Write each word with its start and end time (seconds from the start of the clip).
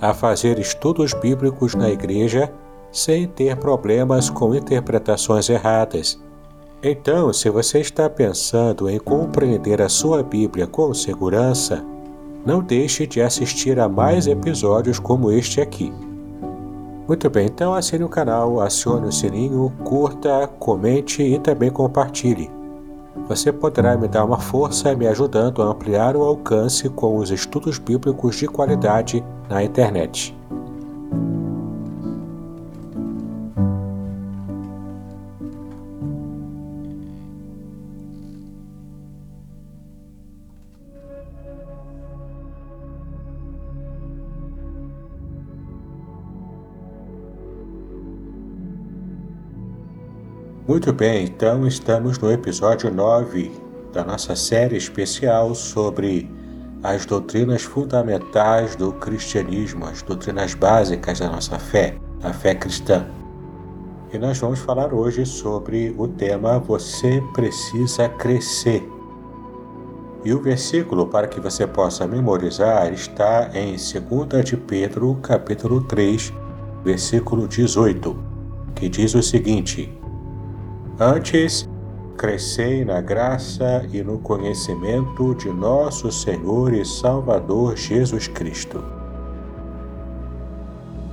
a 0.00 0.14
fazer 0.14 0.58
estudos 0.58 1.12
bíblicos 1.12 1.74
na 1.74 1.90
igreja 1.90 2.52
sem 2.90 3.26
ter 3.26 3.56
problemas 3.56 4.30
com 4.30 4.54
interpretações 4.54 5.48
erradas. 5.48 6.18
Então, 6.82 7.32
se 7.32 7.50
você 7.50 7.80
está 7.80 8.08
pensando 8.08 8.88
em 8.88 8.98
compreender 8.98 9.82
a 9.82 9.88
sua 9.88 10.22
Bíblia 10.22 10.66
com 10.66 10.94
segurança, 10.94 11.84
não 12.44 12.62
deixe 12.62 13.06
de 13.06 13.20
assistir 13.20 13.78
a 13.78 13.88
mais 13.88 14.26
episódios 14.26 14.98
como 14.98 15.30
este 15.30 15.60
aqui. 15.60 15.92
Muito 17.06 17.28
bem, 17.28 17.46
então 17.46 17.74
assine 17.74 18.04
o 18.04 18.08
canal, 18.08 18.60
acione 18.60 19.08
o 19.08 19.12
sininho, 19.12 19.70
curta, 19.84 20.48
comente 20.58 21.22
e 21.22 21.38
também 21.38 21.70
compartilhe. 21.70 22.50
Você 23.28 23.52
poderá 23.52 23.96
me 23.96 24.08
dar 24.08 24.24
uma 24.24 24.38
força 24.38 24.94
me 24.94 25.06
ajudando 25.06 25.60
a 25.60 25.66
ampliar 25.66 26.16
o 26.16 26.22
alcance 26.22 26.88
com 26.88 27.16
os 27.16 27.30
estudos 27.30 27.78
bíblicos 27.78 28.36
de 28.36 28.46
qualidade 28.46 29.24
na 29.50 29.64
internet. 29.64 30.34
Muito 50.68 50.92
bem, 50.92 51.24
então 51.24 51.66
estamos 51.66 52.16
no 52.18 52.30
episódio 52.30 52.94
9 52.94 53.50
da 53.92 54.04
nossa 54.04 54.36
série 54.36 54.76
especial 54.76 55.52
sobre 55.52 56.30
as 56.82 57.04
doutrinas 57.04 57.62
fundamentais 57.62 58.74
do 58.74 58.92
cristianismo, 58.92 59.86
as 59.86 60.02
doutrinas 60.02 60.54
básicas 60.54 61.18
da 61.18 61.28
nossa 61.28 61.58
fé, 61.58 61.96
a 62.22 62.32
fé 62.32 62.54
cristã. 62.54 63.06
E 64.12 64.18
nós 64.18 64.38
vamos 64.38 64.58
falar 64.58 64.92
hoje 64.92 65.24
sobre 65.24 65.94
o 65.96 66.08
tema 66.08 66.58
Você 66.58 67.22
precisa 67.34 68.08
crescer. 68.08 68.82
E 70.24 70.34
o 70.34 70.40
versículo 70.40 71.06
para 71.06 71.28
que 71.28 71.40
você 71.40 71.66
possa 71.66 72.06
memorizar 72.06 72.92
está 72.92 73.50
em 73.54 73.76
2 73.76 74.44
de 74.44 74.56
Pedro, 74.56 75.16
capítulo 75.22 75.82
3, 75.82 76.32
versículo 76.84 77.46
18, 77.46 78.16
que 78.74 78.88
diz 78.88 79.14
o 79.14 79.22
seguinte: 79.22 79.92
Antes, 80.98 81.68
crescei 82.20 82.84
na 82.84 83.00
graça 83.00 83.88
e 83.90 84.02
no 84.02 84.18
conhecimento 84.18 85.34
de 85.36 85.48
nosso 85.48 86.12
Senhor 86.12 86.74
e 86.74 86.84
Salvador 86.84 87.78
Jesus 87.78 88.28
Cristo. 88.28 88.84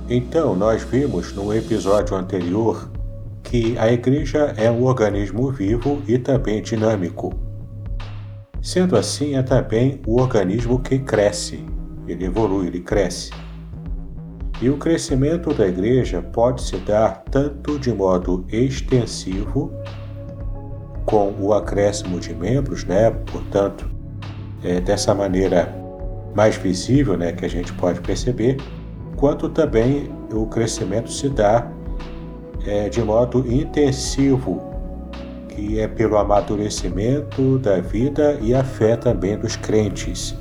Então, 0.06 0.54
nós 0.54 0.82
vimos 0.82 1.32
no 1.32 1.54
episódio 1.54 2.14
anterior 2.14 2.90
que 3.42 3.78
a 3.78 3.90
igreja 3.90 4.52
é 4.58 4.70
um 4.70 4.84
organismo 4.84 5.50
vivo 5.50 6.02
e 6.06 6.18
também 6.18 6.60
dinâmico. 6.60 7.32
Sendo 8.60 8.94
assim, 8.94 9.34
é 9.34 9.42
também 9.42 10.02
o 10.06 10.20
organismo 10.20 10.78
que 10.78 10.98
cresce, 10.98 11.64
ele 12.06 12.26
evolui, 12.26 12.66
ele 12.66 12.80
cresce. 12.80 13.30
E 14.60 14.68
o 14.68 14.76
crescimento 14.76 15.54
da 15.54 15.66
igreja 15.66 16.20
pode 16.20 16.60
se 16.60 16.76
dar 16.76 17.24
tanto 17.30 17.78
de 17.78 17.94
modo 17.94 18.44
extensivo, 18.52 19.72
com 21.08 21.34
o 21.40 21.54
acréscimo 21.54 22.20
de 22.20 22.34
membros, 22.34 22.84
né? 22.84 23.10
Portanto, 23.32 23.90
é 24.62 24.78
dessa 24.78 25.14
maneira 25.14 25.74
mais 26.34 26.56
visível, 26.56 27.16
né, 27.16 27.32
que 27.32 27.46
a 27.46 27.48
gente 27.48 27.72
pode 27.72 28.00
perceber, 28.02 28.58
quanto 29.16 29.48
também 29.48 30.10
o 30.30 30.46
crescimento 30.46 31.10
se 31.10 31.30
dá 31.30 31.66
é, 32.66 32.90
de 32.90 33.02
modo 33.02 33.50
intensivo, 33.50 34.62
que 35.48 35.80
é 35.80 35.88
pelo 35.88 36.18
amadurecimento 36.18 37.58
da 37.58 37.80
vida 37.80 38.38
e 38.42 38.54
a 38.54 38.62
fé 38.62 38.94
também 38.94 39.38
dos 39.38 39.56
crentes. 39.56 40.36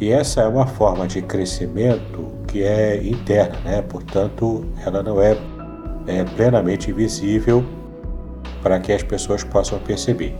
E 0.00 0.10
essa 0.10 0.40
é 0.40 0.48
uma 0.48 0.66
forma 0.66 1.06
de 1.06 1.20
crescimento 1.20 2.32
que 2.48 2.62
é 2.62 2.96
interna, 3.06 3.58
né? 3.62 3.82
portanto, 3.82 4.64
ela 4.84 5.02
não 5.02 5.20
é, 5.20 5.36
é 6.06 6.24
plenamente 6.34 6.90
visível 6.92 7.62
para 8.62 8.78
que 8.78 8.92
as 8.92 9.02
pessoas 9.02 9.42
possam 9.42 9.78
perceber. 9.80 10.34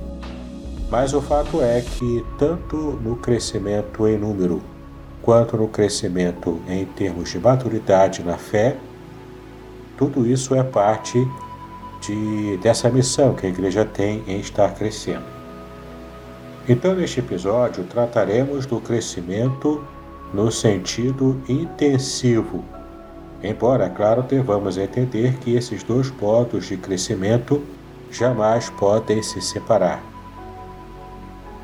Mas 0.90 1.14
o 1.14 1.22
fato 1.22 1.62
é 1.62 1.80
que, 1.80 2.24
tanto 2.38 2.76
no 2.76 3.16
crescimento 3.16 4.06
em 4.06 4.18
número 4.18 4.62
quanto 5.22 5.56
no 5.56 5.68
crescimento 5.68 6.60
em 6.68 6.84
termos 6.84 7.30
de 7.30 7.38
maturidade 7.38 8.22
na 8.22 8.36
fé, 8.36 8.76
tudo 9.96 10.26
isso 10.26 10.54
é 10.54 10.62
parte 10.62 11.26
de, 12.00 12.56
dessa 12.58 12.90
missão 12.90 13.34
que 13.34 13.46
a 13.46 13.48
igreja 13.48 13.84
tem 13.84 14.22
em 14.26 14.40
estar 14.40 14.74
crescendo. 14.74 15.24
Então, 16.68 16.94
neste 16.94 17.20
episódio, 17.20 17.84
trataremos 17.84 18.66
do 18.66 18.80
crescimento 18.80 19.82
no 20.32 20.50
sentido 20.50 21.40
intensivo. 21.48 22.64
Embora, 23.42 23.90
claro, 23.90 24.22
devamos 24.22 24.78
entender 24.78 25.38
que 25.38 25.54
esses 25.54 25.82
dois 25.82 26.10
modos 26.20 26.66
de 26.66 26.76
crescimento 26.76 27.62
jamais 28.12 28.70
podem 28.70 29.22
se 29.22 29.40
separar. 29.40 30.02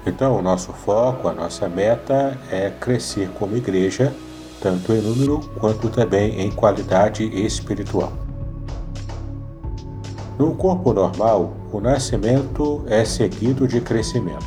Então, 0.06 0.38
o 0.38 0.42
nosso 0.42 0.72
foco, 0.72 1.28
a 1.28 1.32
nossa 1.32 1.68
meta 1.68 2.38
é 2.50 2.70
crescer 2.70 3.28
como 3.38 3.56
igreja, 3.56 4.12
tanto 4.60 4.92
em 4.92 5.00
número 5.00 5.40
quanto 5.60 5.88
também 5.90 6.40
em 6.40 6.50
qualidade 6.50 7.24
espiritual. 7.24 8.12
No 10.38 10.54
corpo 10.54 10.92
normal, 10.92 11.52
o 11.72 11.80
nascimento 11.80 12.84
é 12.86 13.04
seguido 13.04 13.68
de 13.68 13.80
crescimento. 13.80 14.46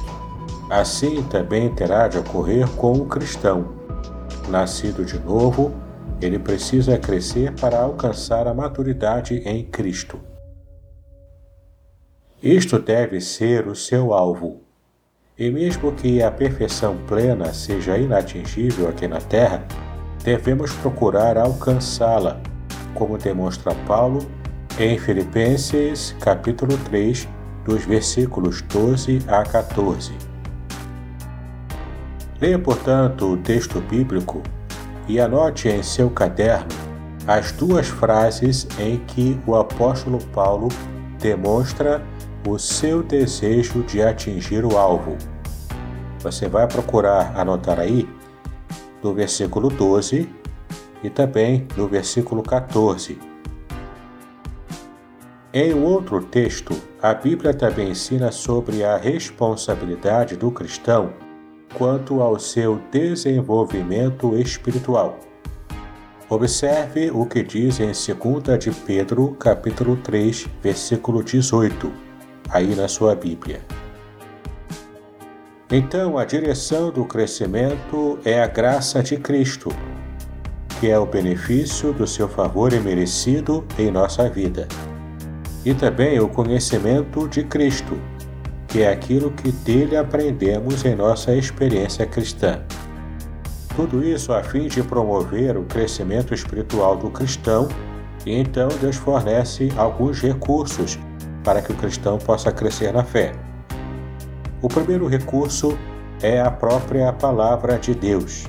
Assim 0.70 1.22
também 1.24 1.70
terá 1.70 2.08
de 2.08 2.18
ocorrer 2.18 2.68
com 2.72 2.94
o 2.94 3.06
cristão, 3.06 3.68
nascido 4.50 5.04
de 5.04 5.20
novo, 5.20 5.74
ele 6.22 6.40
precisa 6.40 6.98
crescer 6.98 7.54
para 7.60 7.82
alcançar 7.82 8.48
a 8.48 8.54
maturidade 8.54 9.36
em 9.46 9.66
Cristo. 9.66 10.31
Isto 12.44 12.80
deve 12.80 13.22
ser 13.22 13.68
o 13.68 13.76
seu 13.76 14.16
alvo. 14.16 14.62
E 15.38 15.52
mesmo 15.52 15.92
que 15.92 16.24
a 16.24 16.32
perfeição 16.32 16.98
plena 17.08 17.54
seja 17.54 18.00
inatingível 18.00 18.90
aqui 18.90 19.08
na 19.08 19.22
Terra, 19.22 19.64
devemos 20.24 20.74
procurar 20.74 21.38
alcançá-la, 21.38 22.42
como 22.96 23.16
demonstra 23.16 23.76
Paulo 23.86 24.28
em 24.80 24.98
Filipenses 24.98 26.16
capítulo 26.20 26.76
3, 26.86 27.28
dos 27.64 27.86
versículos 27.86 28.64
12 28.64 29.20
a 29.28 29.44
14. 29.44 30.12
Leia, 32.42 32.58
portanto, 32.58 33.34
o 33.34 33.38
texto 33.38 33.80
bíblico 33.82 34.42
e 35.08 35.20
anote 35.20 35.70
em 35.70 35.84
seu 35.84 36.10
caderno 36.10 36.70
as 37.28 37.52
duas 37.52 37.88
frases 37.88 38.68
em 38.80 38.98
que 38.98 39.40
o 39.46 39.56
apóstolo 39.56 40.18
Paulo 40.34 40.70
demonstra 41.20 42.02
o 42.48 42.58
seu 42.58 43.04
desejo 43.04 43.84
de 43.84 44.02
atingir 44.02 44.66
o 44.66 44.78
alvo. 44.78 45.18
Você 46.20 46.48
vai 46.48 46.68
procurar 46.68 47.38
anotar 47.40 47.80
aí 47.80 48.08
do 49.02 49.14
versículo 49.14 49.70
12 49.70 50.30
e 51.04 51.10
também 51.10 51.68
do 51.76 51.88
versículo 51.88 52.44
14. 52.44 53.18
Em 55.54 55.74
outro 55.74 56.24
texto, 56.24 56.74
a 57.02 57.14
Bíblia 57.14 57.54
também 57.54 57.90
ensina 57.90 58.32
sobre 58.32 58.84
a 58.84 58.96
responsabilidade 58.96 60.38
do 60.38 60.50
cristão 60.50 61.12
quanto 61.74 62.22
ao 62.22 62.40
seu 62.40 62.80
desenvolvimento 62.92 64.38
espiritual. 64.38 65.20
Observe 66.30 67.12
o 67.12 67.26
que 67.26 67.44
diz 67.44 67.80
em 67.82 67.88
2 67.88 68.58
de 68.58 68.72
Pedro, 68.72 69.36
capítulo 69.38 69.98
3, 69.98 70.48
versículo 70.62 71.22
18, 71.22 72.11
aí 72.52 72.76
na 72.76 72.88
sua 72.88 73.16
Bíblia. 73.16 73.62
Então, 75.72 76.18
a 76.18 76.26
direção 76.26 76.92
do 76.92 77.06
crescimento 77.06 78.20
é 78.26 78.44
a 78.44 78.48
graça 78.48 79.02
de 79.02 79.16
Cristo, 79.16 79.70
que 80.80 80.90
é 80.90 81.00
o 81.00 81.06
benefício 81.06 81.94
do 81.94 82.06
seu 82.06 82.28
favor 82.28 82.74
imerecido 82.74 83.66
em 83.80 83.90
nossa 83.90 84.30
vida. 84.30 84.68
E 85.64 85.74
também 85.74 86.20
o 86.20 86.28
conhecimento 86.28 87.26
de 87.30 87.44
Cristo, 87.46 87.98
que 88.68 88.82
é 88.82 88.92
aquilo 88.92 89.32
que 89.32 89.50
dele 89.50 89.96
aprendemos 89.96 90.84
em 90.84 90.94
nossa 90.94 91.34
experiência 91.34 92.06
cristã. 92.06 92.62
Tudo 93.74 94.04
isso 94.04 94.34
a 94.34 94.44
fim 94.44 94.68
de 94.68 94.84
promover 94.84 95.56
o 95.56 95.64
crescimento 95.64 96.34
espiritual 96.34 96.98
do 96.98 97.10
cristão, 97.10 97.70
e 98.26 98.34
então 98.34 98.68
Deus 98.82 98.98
fornece 98.98 99.70
alguns 99.78 100.20
recursos 100.20 101.00
para 101.44 101.62
que 101.62 101.72
o 101.72 101.76
cristão 101.76 102.18
possa 102.18 102.52
crescer 102.52 102.92
na 102.94 103.04
fé. 103.04 103.34
O 104.62 104.68
primeiro 104.68 105.08
recurso 105.08 105.78
é 106.22 106.40
a 106.40 106.52
própria 106.52 107.12
palavra 107.12 107.80
de 107.80 107.96
Deus. 107.96 108.46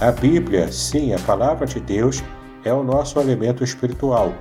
A 0.00 0.12
Bíblia, 0.12 0.70
sim, 0.70 1.12
a 1.12 1.18
palavra 1.18 1.66
de 1.66 1.80
Deus, 1.80 2.22
é 2.64 2.72
o 2.72 2.82
nosso 2.82 3.18
alimento 3.18 3.64
espiritual. 3.64 4.32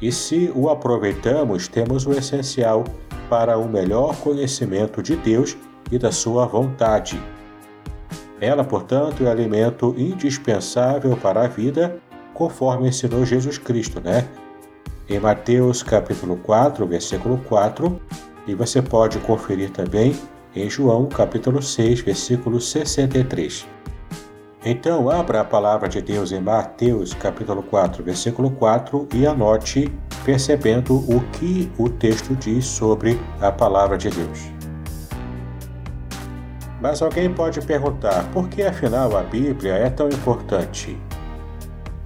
E 0.00 0.10
se 0.10 0.52
o 0.54 0.68
aproveitamos, 0.68 1.68
temos 1.68 2.06
o 2.06 2.12
essencial 2.12 2.84
para 3.30 3.56
um 3.58 3.68
melhor 3.68 4.16
conhecimento 4.16 5.02
de 5.02 5.14
Deus 5.16 5.56
e 5.90 5.98
da 5.98 6.10
sua 6.10 6.44
vontade. 6.46 7.22
Ela, 8.40 8.64
portanto, 8.64 9.24
é 9.24 9.30
alimento 9.30 9.94
indispensável 9.96 11.16
para 11.16 11.44
a 11.44 11.48
vida, 11.48 11.96
conforme 12.34 12.88
ensinou 12.88 13.24
Jesus 13.24 13.56
Cristo, 13.56 14.00
né? 14.00 14.26
Em 15.12 15.20
Mateus 15.20 15.82
capítulo 15.82 16.38
4, 16.38 16.86
versículo 16.86 17.36
4, 17.46 18.00
e 18.46 18.54
você 18.54 18.80
pode 18.80 19.18
conferir 19.18 19.70
também 19.70 20.16
em 20.56 20.70
João 20.70 21.04
capítulo 21.04 21.60
6, 21.60 22.00
versículo 22.00 22.58
63. 22.58 23.68
Então, 24.64 25.10
abra 25.10 25.42
a 25.42 25.44
palavra 25.44 25.86
de 25.86 26.00
Deus 26.00 26.32
em 26.32 26.40
Mateus 26.40 27.12
capítulo 27.12 27.62
4, 27.62 28.02
versículo 28.02 28.52
4 28.52 29.06
e 29.12 29.26
anote 29.26 29.92
percebendo 30.24 30.94
o 30.94 31.20
que 31.32 31.70
o 31.76 31.90
texto 31.90 32.34
diz 32.34 32.64
sobre 32.64 33.20
a 33.38 33.52
palavra 33.52 33.98
de 33.98 34.08
Deus. 34.08 34.50
Mas 36.80 37.02
alguém 37.02 37.30
pode 37.30 37.60
perguntar 37.60 38.30
por 38.32 38.48
que 38.48 38.62
afinal 38.62 39.14
a 39.14 39.22
Bíblia 39.22 39.74
é 39.74 39.90
tão 39.90 40.08
importante? 40.08 40.98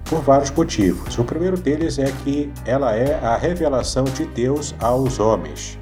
Por 0.09 0.21
vários 0.21 0.51
motivos. 0.51 1.17
O 1.17 1.23
primeiro 1.25 1.57
deles 1.57 1.99
é 1.99 2.11
que 2.23 2.51
ela 2.65 2.95
é 2.95 3.15
a 3.15 3.35
revelação 3.35 4.05
de 4.05 4.25
Deus 4.25 4.73
aos 4.79 5.19
homens. 5.19 5.77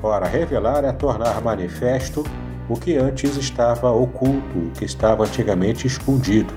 Ora, 0.00 0.26
revelar 0.26 0.84
é 0.84 0.92
tornar 0.92 1.42
manifesto 1.42 2.22
o 2.68 2.78
que 2.78 2.96
antes 2.96 3.36
estava 3.36 3.90
oculto, 3.90 4.58
o 4.58 4.70
que 4.70 4.84
estava 4.84 5.24
antigamente 5.24 5.86
escondido. 5.86 6.54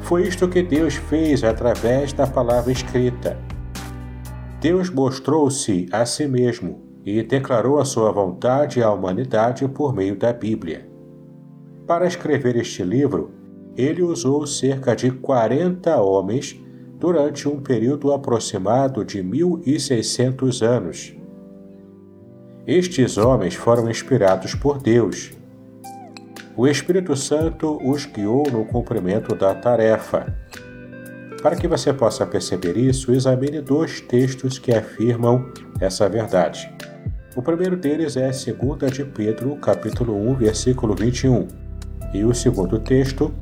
Foi 0.00 0.22
isto 0.26 0.48
que 0.48 0.62
Deus 0.62 0.94
fez 0.94 1.44
através 1.44 2.12
da 2.12 2.26
palavra 2.26 2.72
escrita. 2.72 3.36
Deus 4.60 4.88
mostrou-se 4.88 5.88
a 5.92 6.06
si 6.06 6.26
mesmo 6.26 6.80
e 7.04 7.22
declarou 7.22 7.78
a 7.78 7.84
sua 7.84 8.10
vontade 8.10 8.82
à 8.82 8.90
humanidade 8.90 9.68
por 9.68 9.94
meio 9.94 10.16
da 10.16 10.32
Bíblia. 10.32 10.88
Para 11.86 12.06
escrever 12.06 12.56
este 12.56 12.82
livro, 12.82 13.30
ele 13.76 14.02
usou 14.02 14.46
cerca 14.46 14.96
de 14.96 15.10
40 15.10 16.00
homens 16.00 16.58
durante 16.98 17.46
um 17.46 17.60
período 17.60 18.12
aproximado 18.12 19.04
de 19.04 19.22
1600 19.22 20.62
anos. 20.62 21.14
Estes 22.66 23.18
homens 23.18 23.54
foram 23.54 23.88
inspirados 23.90 24.54
por 24.54 24.78
Deus. 24.78 25.32
O 26.56 26.66
Espírito 26.66 27.14
Santo 27.14 27.78
os 27.84 28.06
guiou 28.06 28.44
no 28.50 28.64
cumprimento 28.64 29.34
da 29.34 29.54
tarefa. 29.54 30.34
Para 31.42 31.54
que 31.54 31.68
você 31.68 31.92
possa 31.92 32.26
perceber 32.26 32.76
isso, 32.76 33.12
examine 33.12 33.60
dois 33.60 34.00
textos 34.00 34.58
que 34.58 34.72
afirmam 34.72 35.52
essa 35.80 36.08
verdade. 36.08 36.68
O 37.36 37.42
primeiro 37.42 37.76
deles 37.76 38.16
é 38.16 38.30
2 38.30 38.90
de 38.90 39.04
Pedro, 39.04 39.54
capítulo 39.56 40.16
1, 40.30 40.34
versículo 40.36 40.94
21. 40.94 41.46
E 42.14 42.24
o 42.24 42.34
segundo 42.34 42.78
texto 42.78 43.32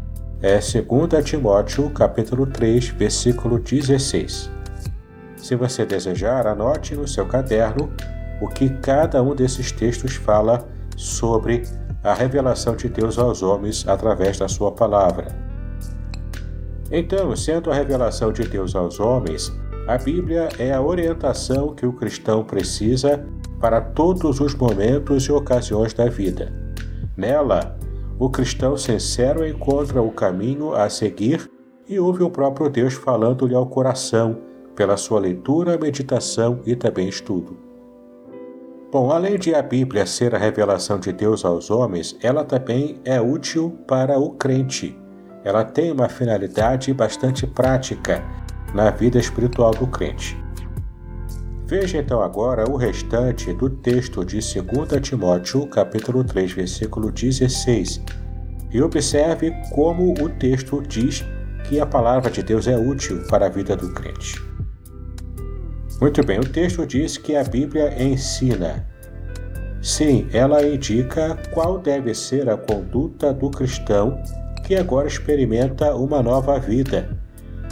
é 0.44 0.58
2 0.58 1.24
Timóteo, 1.24 1.88
capítulo 1.88 2.44
3, 2.44 2.88
versículo 2.88 3.58
16. 3.58 4.50
Se 5.38 5.56
você 5.56 5.86
desejar, 5.86 6.46
anote 6.46 6.94
no 6.94 7.08
seu 7.08 7.24
caderno 7.24 7.90
o 8.42 8.48
que 8.48 8.68
cada 8.68 9.22
um 9.22 9.34
desses 9.34 9.72
textos 9.72 10.16
fala 10.16 10.68
sobre 10.98 11.62
a 12.02 12.12
revelação 12.12 12.76
de 12.76 12.90
Deus 12.90 13.18
aos 13.18 13.42
homens 13.42 13.88
através 13.88 14.36
da 14.36 14.46
sua 14.46 14.70
palavra. 14.70 15.28
Então, 16.92 17.34
sendo 17.34 17.70
a 17.70 17.74
revelação 17.74 18.30
de 18.30 18.46
Deus 18.46 18.76
aos 18.76 19.00
homens, 19.00 19.50
a 19.88 19.96
Bíblia 19.96 20.50
é 20.58 20.74
a 20.74 20.82
orientação 20.82 21.74
que 21.74 21.86
o 21.86 21.92
cristão 21.94 22.44
precisa 22.44 23.24
para 23.58 23.80
todos 23.80 24.40
os 24.40 24.54
momentos 24.54 25.24
e 25.24 25.32
ocasiões 25.32 25.94
da 25.94 26.10
vida. 26.10 26.52
Nela, 27.16 27.78
o 28.18 28.30
cristão 28.30 28.76
sincero 28.76 29.46
encontra 29.46 30.00
o 30.00 30.10
caminho 30.10 30.74
a 30.74 30.88
seguir 30.88 31.50
e 31.88 31.98
ouve 31.98 32.22
o 32.22 32.30
próprio 32.30 32.70
Deus 32.70 32.94
falando-lhe 32.94 33.54
ao 33.54 33.66
coração 33.66 34.38
pela 34.74 34.96
sua 34.96 35.20
leitura, 35.20 35.78
meditação 35.78 36.60
e 36.64 36.74
também 36.74 37.08
estudo. 37.08 37.56
Bom, 38.90 39.10
além 39.10 39.38
de 39.38 39.54
a 39.54 39.62
Bíblia 39.62 40.06
ser 40.06 40.34
a 40.34 40.38
revelação 40.38 40.98
de 41.00 41.12
Deus 41.12 41.44
aos 41.44 41.70
homens, 41.70 42.16
ela 42.22 42.44
também 42.44 43.00
é 43.04 43.20
útil 43.20 43.76
para 43.88 44.18
o 44.18 44.30
crente. 44.30 44.96
Ela 45.42 45.64
tem 45.64 45.90
uma 45.90 46.08
finalidade 46.08 46.94
bastante 46.94 47.46
prática 47.46 48.24
na 48.72 48.90
vida 48.90 49.18
espiritual 49.18 49.72
do 49.72 49.86
crente. 49.86 50.43
Veja 51.66 51.96
então 51.96 52.20
agora 52.20 52.70
o 52.70 52.76
restante 52.76 53.50
do 53.54 53.70
texto 53.70 54.22
de 54.22 54.38
2 54.38 55.00
Timóteo, 55.00 55.66
capítulo 55.66 56.22
3, 56.22 56.52
versículo 56.52 57.10
16, 57.10 58.02
e 58.70 58.82
observe 58.82 59.50
como 59.72 60.12
o 60.12 60.28
texto 60.28 60.82
diz 60.82 61.24
que 61.66 61.80
a 61.80 61.86
palavra 61.86 62.30
de 62.30 62.42
Deus 62.42 62.68
é 62.68 62.76
útil 62.76 63.24
para 63.30 63.46
a 63.46 63.48
vida 63.48 63.74
do 63.74 63.94
crente. 63.94 64.42
Muito 66.02 66.22
bem, 66.22 66.38
o 66.38 66.46
texto 66.46 66.86
diz 66.86 67.16
que 67.16 67.34
a 67.34 67.42
Bíblia 67.42 68.02
ensina. 68.02 68.86
Sim, 69.80 70.28
ela 70.34 70.62
indica 70.66 71.34
qual 71.50 71.78
deve 71.78 72.14
ser 72.14 72.50
a 72.50 72.58
conduta 72.58 73.32
do 73.32 73.50
cristão 73.50 74.22
que 74.66 74.74
agora 74.74 75.08
experimenta 75.08 75.94
uma 75.94 76.22
nova 76.22 76.58
vida 76.58 77.23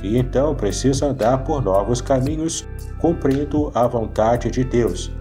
e 0.02 0.18
então 0.18 0.54
precisa 0.54 1.06
andar 1.06 1.44
por 1.44 1.62
novos 1.62 2.00
caminhos, 2.00 2.66
cumprindo 2.98 3.70
a 3.74 3.86
vontade 3.86 4.50
de 4.50 4.64
Deus. 4.64 5.12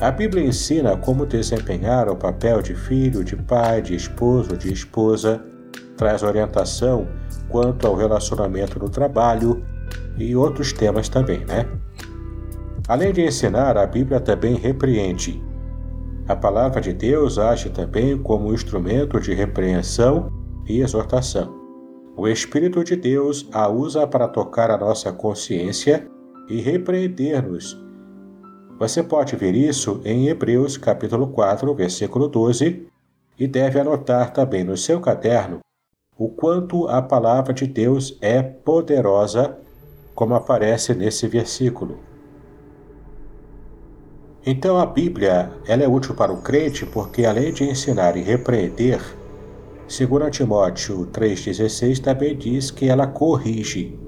A 0.00 0.10
Bíblia 0.10 0.44
ensina 0.44 0.96
como 0.96 1.26
desempenhar 1.26 2.08
o 2.08 2.16
papel 2.16 2.62
de 2.62 2.74
filho, 2.74 3.22
de 3.22 3.36
pai, 3.36 3.82
de 3.82 3.94
esposo, 3.94 4.56
de 4.56 4.72
esposa, 4.72 5.44
traz 5.96 6.22
orientação 6.22 7.06
quanto 7.48 7.86
ao 7.86 7.94
relacionamento 7.94 8.78
no 8.78 8.88
trabalho 8.88 9.62
e 10.16 10.34
outros 10.34 10.72
temas 10.72 11.08
também, 11.08 11.44
né? 11.44 11.66
Além 12.88 13.12
de 13.12 13.22
ensinar, 13.22 13.76
a 13.76 13.86
Bíblia 13.86 14.20
também 14.20 14.54
repreende. 14.54 15.42
A 16.26 16.34
palavra 16.34 16.80
de 16.80 16.92
Deus 16.92 17.38
age 17.38 17.68
também 17.68 18.16
como 18.16 18.54
instrumento 18.54 19.20
de 19.20 19.34
repreensão 19.34 20.32
e 20.66 20.80
exortação. 20.80 21.59
O 22.22 22.28
Espírito 22.28 22.84
de 22.84 22.96
Deus 22.96 23.48
a 23.50 23.66
usa 23.66 24.06
para 24.06 24.28
tocar 24.28 24.70
a 24.70 24.76
nossa 24.76 25.10
consciência 25.10 26.06
e 26.50 26.60
repreender-nos. 26.60 27.82
Você 28.78 29.02
pode 29.02 29.36
ver 29.36 29.54
isso 29.54 30.02
em 30.04 30.28
Hebreus 30.28 30.76
capítulo 30.76 31.28
4, 31.28 31.74
versículo 31.74 32.28
12, 32.28 32.86
e 33.38 33.46
deve 33.46 33.80
anotar 33.80 34.34
também 34.34 34.62
no 34.62 34.76
seu 34.76 35.00
caderno 35.00 35.60
o 36.18 36.28
quanto 36.28 36.86
a 36.88 37.00
palavra 37.00 37.54
de 37.54 37.66
Deus 37.66 38.18
é 38.20 38.42
poderosa, 38.42 39.56
como 40.14 40.34
aparece 40.34 40.94
nesse 40.94 41.26
versículo. 41.26 42.00
Então 44.44 44.78
a 44.78 44.84
Bíblia 44.84 45.50
ela 45.66 45.84
é 45.84 45.88
útil 45.88 46.14
para 46.14 46.30
o 46.30 46.42
crente 46.42 46.84
porque 46.84 47.24
além 47.24 47.50
de 47.50 47.64
ensinar 47.64 48.14
e 48.14 48.20
repreender, 48.20 49.00
segundo 49.90 50.30
Timóteo 50.30 51.04
3,16 51.12 51.98
também 51.98 52.36
diz 52.36 52.70
que 52.70 52.88
ela 52.88 53.08
corrige. 53.08 53.98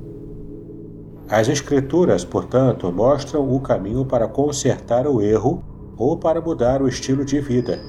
As 1.29 1.49
Escrituras, 1.49 2.25
portanto, 2.25 2.93
mostram 2.93 3.53
o 3.53 3.59
caminho 3.59 4.05
para 4.05 4.29
consertar 4.29 5.09
o 5.09 5.21
erro 5.21 5.61
ou 5.97 6.17
para 6.17 6.41
mudar 6.41 6.81
o 6.81 6.89
estilo 6.89 7.25
de 7.25 7.41
vida. 7.41 7.81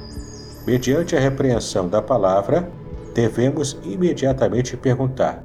Mediante 0.66 1.16
a 1.16 1.20
repreensão 1.20 1.88
da 1.88 2.02
palavra, 2.02 2.68
devemos 3.14 3.78
imediatamente 3.84 4.76
perguntar: 4.76 5.44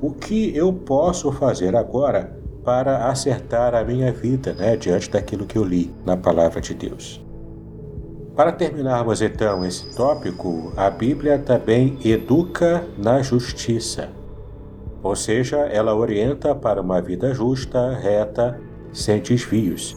o 0.00 0.10
que 0.10 0.56
eu 0.56 0.72
posso 0.72 1.30
fazer 1.30 1.76
agora 1.76 2.36
para 2.64 3.06
acertar 3.06 3.72
a 3.72 3.84
minha 3.84 4.10
vida 4.10 4.52
né, 4.54 4.76
diante 4.76 5.08
daquilo 5.10 5.46
que 5.46 5.56
eu 5.56 5.62
li 5.62 5.94
na 6.04 6.16
palavra 6.16 6.60
de 6.60 6.74
Deus. 6.74 7.23
Para 8.36 8.50
terminarmos 8.50 9.22
então 9.22 9.64
esse 9.64 9.94
tópico, 9.94 10.72
a 10.76 10.90
Bíblia 10.90 11.38
também 11.38 11.96
educa 12.04 12.84
na 12.98 13.22
justiça. 13.22 14.08
ou 15.04 15.14
seja, 15.14 15.58
ela 15.58 15.94
orienta 15.94 16.54
para 16.54 16.80
uma 16.80 17.00
vida 17.00 17.34
justa, 17.34 17.92
reta, 17.92 18.58
sem 18.90 19.20
desvios. 19.20 19.94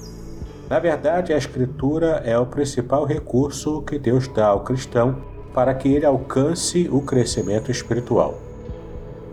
Na 0.70 0.80
verdade, 0.80 1.32
a 1.32 1.38
Escritura 1.38 2.22
é 2.26 2.38
o 2.38 2.46
principal 2.46 3.06
recurso 3.06 3.82
que 3.84 3.98
Deus 3.98 4.28
dá 4.28 4.48
ao 4.48 4.66
cristão 4.66 5.16
para 5.54 5.74
que 5.74 5.88
ele 5.88 6.06
alcance 6.06 6.90
o 6.92 7.02
crescimento 7.02 7.72
espiritual. 7.72 8.38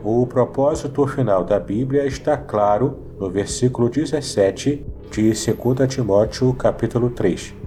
O 0.05 0.25
propósito 0.29 1.05
final 1.09 1.43
da 1.43 1.59
Bíblia 1.59 2.07
está 2.07 2.37
claro 2.37 3.01
no 3.19 3.29
versículo 3.29 3.91
17 3.91 4.87
de 5.11 5.23
2 5.23 5.93
Timóteo, 5.93 6.55
capítulo 6.55 7.11
3. 7.11 7.64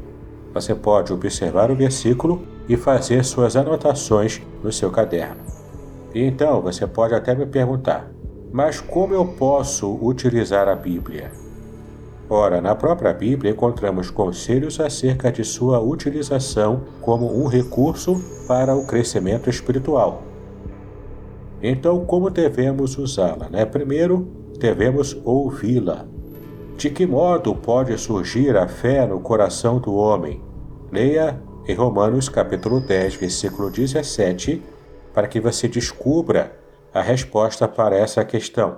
Você 0.58 0.74
pode 0.74 1.14
observar 1.14 1.70
o 1.70 1.76
versículo 1.76 2.42
e 2.68 2.76
fazer 2.76 3.24
suas 3.24 3.56
anotações 3.56 4.42
no 4.64 4.72
seu 4.72 4.90
caderno. 4.90 5.44
então 6.16 6.64
você 6.64 6.88
pode 6.88 7.14
até 7.14 7.36
me 7.36 7.46
perguntar: 7.46 8.10
mas 8.52 8.82
como 8.82 9.14
eu 9.14 9.24
posso 9.24 10.00
utilizar 10.02 10.68
a 10.68 10.74
Bíblia? 10.74 11.32
Ora, 12.28 12.60
na 12.60 12.74
própria 12.74 13.14
Bíblia 13.14 13.52
encontramos 13.52 14.10
conselhos 14.10 14.80
acerca 14.80 15.32
de 15.32 15.44
sua 15.44 15.80
utilização 15.80 16.86
como 17.02 17.40
um 17.40 17.46
recurso 17.46 18.20
para 18.48 18.76
o 18.76 18.84
crescimento 18.88 19.52
espiritual. 19.52 20.24
Então, 21.62 22.04
como 22.04 22.32
devemos 22.32 22.98
usá-la? 22.98 23.48
Né? 23.48 23.64
Primeiro, 23.64 24.28
devemos 24.58 25.16
ouvi-la. 25.24 26.08
De 26.76 26.90
que 26.90 27.06
modo 27.06 27.54
pode 27.54 27.96
surgir 28.00 28.58
a 28.58 28.68
fé 28.68 29.06
no 29.06 29.20
coração 29.20 29.78
do 29.80 29.94
homem? 29.94 30.47
Leia 30.90 31.38
em 31.68 31.76
Romanos 31.76 32.30
capítulo 32.30 32.80
10, 32.80 33.16
versículo 33.16 33.70
17, 33.70 34.64
para 35.14 35.28
que 35.28 35.38
você 35.38 35.68
descubra 35.68 36.54
a 36.94 37.02
resposta 37.02 37.68
para 37.68 37.98
essa 37.98 38.24
questão. 38.24 38.78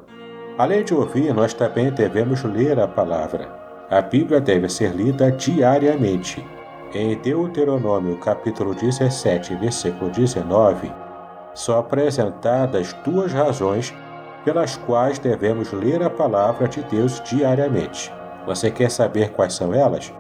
Além 0.57 0.83
de 0.83 0.95
ouvir, 0.95 1.31
nós 1.35 1.53
também 1.53 1.91
devemos 1.91 2.43
ler 2.43 2.79
a 2.79 2.87
palavra. 2.87 3.47
A 3.91 4.01
Bíblia 4.01 4.41
deve 4.41 4.67
ser 4.69 4.91
lida 4.91 5.31
diariamente. 5.31 6.43
Em 6.95 7.15
Deuteronômio 7.15 8.17
capítulo 8.17 8.73
17, 8.73 9.53
versículo 9.57 10.09
19, 10.09 10.91
são 11.53 11.77
apresentadas 11.77 12.91
duas 13.05 13.31
razões 13.31 13.93
pelas 14.43 14.75
quais 14.77 15.19
devemos 15.19 15.71
ler 15.71 16.01
a 16.01 16.09
palavra 16.09 16.67
de 16.67 16.81
Deus 16.81 17.21
diariamente. 17.23 18.11
Você 18.47 18.71
quer 18.71 18.89
saber 18.89 19.29
quais 19.29 19.53
são 19.53 19.75
elas? 19.75 20.11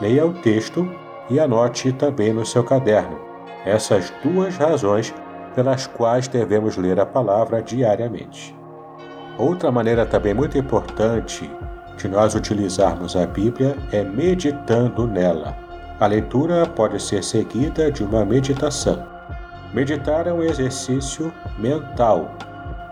Leia 0.00 0.26
o 0.26 0.34
texto 0.34 0.86
e 1.30 1.40
anote 1.40 1.92
também 1.92 2.32
no 2.32 2.44
seu 2.44 2.62
caderno 2.62 3.34
essas 3.64 4.12
duas 4.22 4.56
razões 4.56 5.14
pelas 5.54 5.86
quais 5.86 6.28
devemos 6.28 6.76
ler 6.76 7.00
a 7.00 7.06
palavra 7.06 7.62
diariamente. 7.62 8.54
Outra 9.38 9.72
maneira 9.72 10.04
também 10.04 10.34
muito 10.34 10.58
importante 10.58 11.50
de 11.96 12.08
nós 12.08 12.34
utilizarmos 12.34 13.16
a 13.16 13.26
Bíblia 13.26 13.76
é 13.90 14.02
meditando 14.02 15.06
nela. 15.06 15.56
A 15.98 16.06
leitura 16.06 16.66
pode 16.66 17.00
ser 17.00 17.22
seguida 17.22 17.90
de 17.90 18.04
uma 18.04 18.24
meditação. 18.24 19.02
Meditar 19.72 20.26
é 20.26 20.32
um 20.32 20.42
exercício 20.42 21.32
mental 21.58 22.30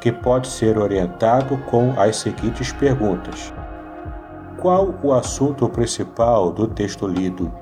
que 0.01 0.11
pode 0.11 0.49
ser 0.49 0.79
orientado 0.79 1.57
com 1.71 1.93
as 2.01 2.17
seguintes 2.17 2.73
perguntas: 2.73 3.53
Qual 4.61 4.95
o 5.03 5.13
assunto 5.13 5.69
principal 5.69 6.51
do 6.51 6.67
texto 6.67 7.07
lido? 7.07 7.62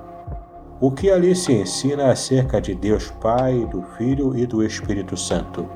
O 0.83 0.91
que 0.91 1.11
ali 1.11 1.37
se 1.37 1.53
ensina 1.53 2.11
acerca 2.11 2.59
de 2.59 2.75
Deus 2.75 3.11
Pai, 3.21 3.67
do 3.71 3.83
Filho 3.99 4.35
e 4.35 4.47
do 4.47 4.65
Espírito 4.65 5.15
Santo? 5.15 5.69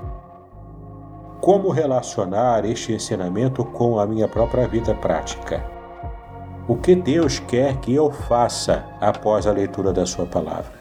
Como 1.42 1.68
relacionar 1.68 2.64
este 2.64 2.94
ensinamento 2.94 3.66
com 3.66 3.98
a 3.98 4.06
minha 4.06 4.26
própria 4.26 4.66
vida 4.66 4.94
prática? 4.94 5.62
O 6.66 6.74
que 6.74 6.94
Deus 6.94 7.38
quer 7.38 7.76
que 7.80 7.94
eu 7.94 8.10
faça 8.10 8.82
após 8.98 9.46
a 9.46 9.52
leitura 9.52 9.92
da 9.92 10.06
Sua 10.06 10.24
palavra? 10.24 10.72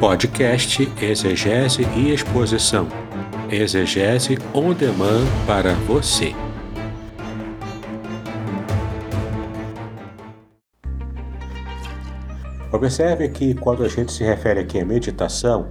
Podcast 0.00 0.92
Exegese 1.00 1.86
e 1.96 2.10
Exposição. 2.12 2.88
Exegese 3.48 4.36
on 4.52 4.72
demand 4.72 5.24
para 5.46 5.72
você. 5.86 6.34
Observe 12.76 13.30
que 13.30 13.54
quando 13.54 13.82
a 13.82 13.88
gente 13.88 14.12
se 14.12 14.22
refere 14.22 14.60
aqui 14.60 14.78
a 14.78 14.84
meditação, 14.84 15.68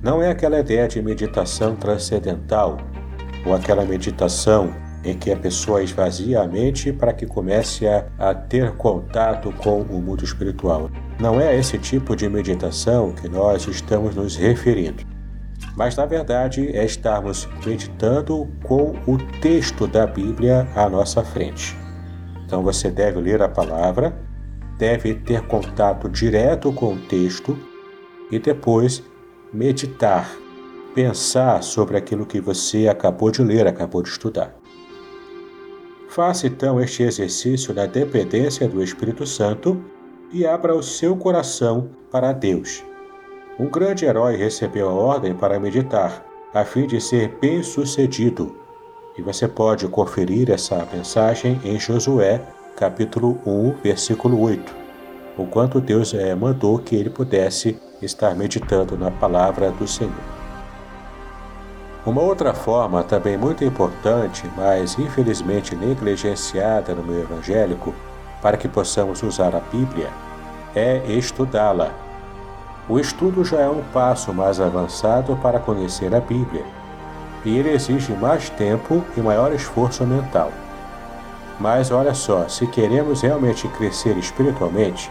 não 0.00 0.22
é 0.22 0.30
aquela 0.30 0.60
ideia 0.60 0.86
de 0.86 1.02
meditação 1.02 1.74
transcendental 1.74 2.76
ou 3.44 3.52
aquela 3.52 3.84
meditação 3.84 4.72
em 5.02 5.18
que 5.18 5.32
a 5.32 5.36
pessoa 5.36 5.82
esvazia 5.82 6.42
a 6.42 6.46
mente 6.46 6.92
para 6.92 7.12
que 7.12 7.26
comece 7.26 7.88
a, 7.88 8.06
a 8.16 8.32
ter 8.32 8.70
contato 8.76 9.52
com 9.54 9.82
o 9.82 10.00
mundo 10.00 10.22
espiritual. 10.22 10.88
Não 11.18 11.40
é 11.40 11.48
a 11.48 11.54
esse 11.54 11.76
tipo 11.76 12.14
de 12.14 12.28
meditação 12.28 13.10
que 13.10 13.28
nós 13.28 13.66
estamos 13.66 14.14
nos 14.14 14.36
referindo. 14.36 15.02
Mas, 15.74 15.96
na 15.96 16.06
verdade, 16.06 16.68
é 16.68 16.84
estarmos 16.84 17.48
meditando 17.66 18.48
com 18.62 18.94
o 19.08 19.18
texto 19.40 19.88
da 19.88 20.06
Bíblia 20.06 20.68
à 20.76 20.88
nossa 20.88 21.24
frente. 21.24 21.76
Então, 22.46 22.62
você 22.62 22.92
deve 22.92 23.18
ler 23.18 23.42
a 23.42 23.48
palavra, 23.48 24.14
deve 24.78 25.14
ter 25.14 25.42
contato 25.46 26.08
direto 26.08 26.72
com 26.72 26.94
o 26.94 27.00
texto 27.00 27.56
e 28.30 28.38
depois 28.38 29.02
meditar, 29.52 30.30
pensar 30.94 31.62
sobre 31.62 31.96
aquilo 31.96 32.26
que 32.26 32.40
você 32.40 32.88
acabou 32.88 33.30
de 33.30 33.42
ler, 33.42 33.66
acabou 33.66 34.02
de 34.02 34.08
estudar. 34.08 34.54
Faça 36.08 36.46
então 36.46 36.80
este 36.80 37.02
exercício 37.02 37.74
na 37.74 37.86
dependência 37.86 38.68
do 38.68 38.82
Espírito 38.82 39.26
Santo 39.26 39.82
e 40.32 40.46
abra 40.46 40.74
o 40.74 40.82
seu 40.82 41.16
coração 41.16 41.90
para 42.10 42.32
Deus. 42.32 42.84
Um 43.58 43.66
grande 43.66 44.04
herói 44.04 44.36
recebeu 44.36 44.88
a 44.88 44.92
ordem 44.92 45.34
para 45.34 45.60
meditar, 45.60 46.24
a 46.52 46.64
fim 46.64 46.86
de 46.86 47.00
ser 47.00 47.36
bem-sucedido. 47.40 48.56
E 49.16 49.22
você 49.22 49.46
pode 49.46 49.86
conferir 49.88 50.50
essa 50.50 50.86
mensagem 50.92 51.60
em 51.64 51.78
Josué, 51.78 52.40
capítulo 52.76 53.38
1, 53.46 53.74
versículo 53.84 54.40
8. 54.40 54.74
O 55.38 55.46
quanto 55.46 55.80
Deus 55.80 56.12
é, 56.12 56.34
mandou 56.34 56.78
que 56.78 56.96
ele 56.96 57.08
pudesse 57.08 57.80
estar 58.02 58.34
meditando 58.34 58.98
na 58.98 59.12
palavra 59.12 59.70
do 59.70 59.86
Senhor. 59.86 60.12
Uma 62.04 62.20
outra 62.20 62.52
forma, 62.52 63.04
também 63.04 63.36
muito 63.36 63.64
importante, 63.64 64.42
mas 64.56 64.98
infelizmente 64.98 65.76
negligenciada 65.76 66.94
no 66.94 67.02
meio 67.04 67.22
evangélico, 67.22 67.94
para 68.42 68.56
que 68.56 68.68
possamos 68.68 69.22
usar 69.22 69.54
a 69.54 69.60
Bíblia, 69.60 70.10
é 70.74 71.00
estudá-la. 71.06 71.92
O 72.88 72.98
estudo 72.98 73.44
já 73.44 73.60
é 73.60 73.68
um 73.68 73.82
passo 73.92 74.34
mais 74.34 74.60
avançado 74.60 75.36
para 75.36 75.60
conhecer 75.60 76.14
a 76.14 76.20
Bíblia, 76.20 76.64
e 77.44 77.56
ele 77.56 77.70
exige 77.70 78.12
mais 78.12 78.50
tempo 78.50 79.02
e 79.16 79.20
maior 79.20 79.52
esforço 79.52 80.04
mental. 80.04 80.50
Mas 81.58 81.90
olha 81.90 82.14
só, 82.14 82.48
se 82.48 82.66
queremos 82.66 83.22
realmente 83.22 83.68
crescer 83.68 84.16
espiritualmente, 84.16 85.10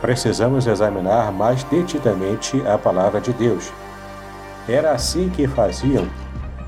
precisamos 0.00 0.66
examinar 0.66 1.32
mais 1.32 1.64
detidamente 1.64 2.62
a 2.66 2.78
palavra 2.78 3.20
de 3.20 3.32
Deus. 3.32 3.72
Era 4.68 4.92
assim 4.92 5.28
que 5.28 5.48
faziam 5.48 6.08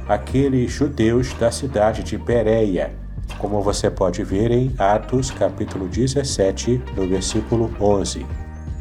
aqueles 0.08 0.70
judeus 0.72 1.32
da 1.34 1.50
cidade 1.50 2.02
de 2.02 2.18
Bereia, 2.18 2.92
como 3.38 3.62
você 3.62 3.90
pode 3.90 4.22
ver 4.24 4.50
em 4.50 4.74
Atos 4.78 5.30
capítulo 5.30 5.88
17, 5.88 6.82
no 6.96 7.06
versículo 7.06 7.70
11. 7.80 8.26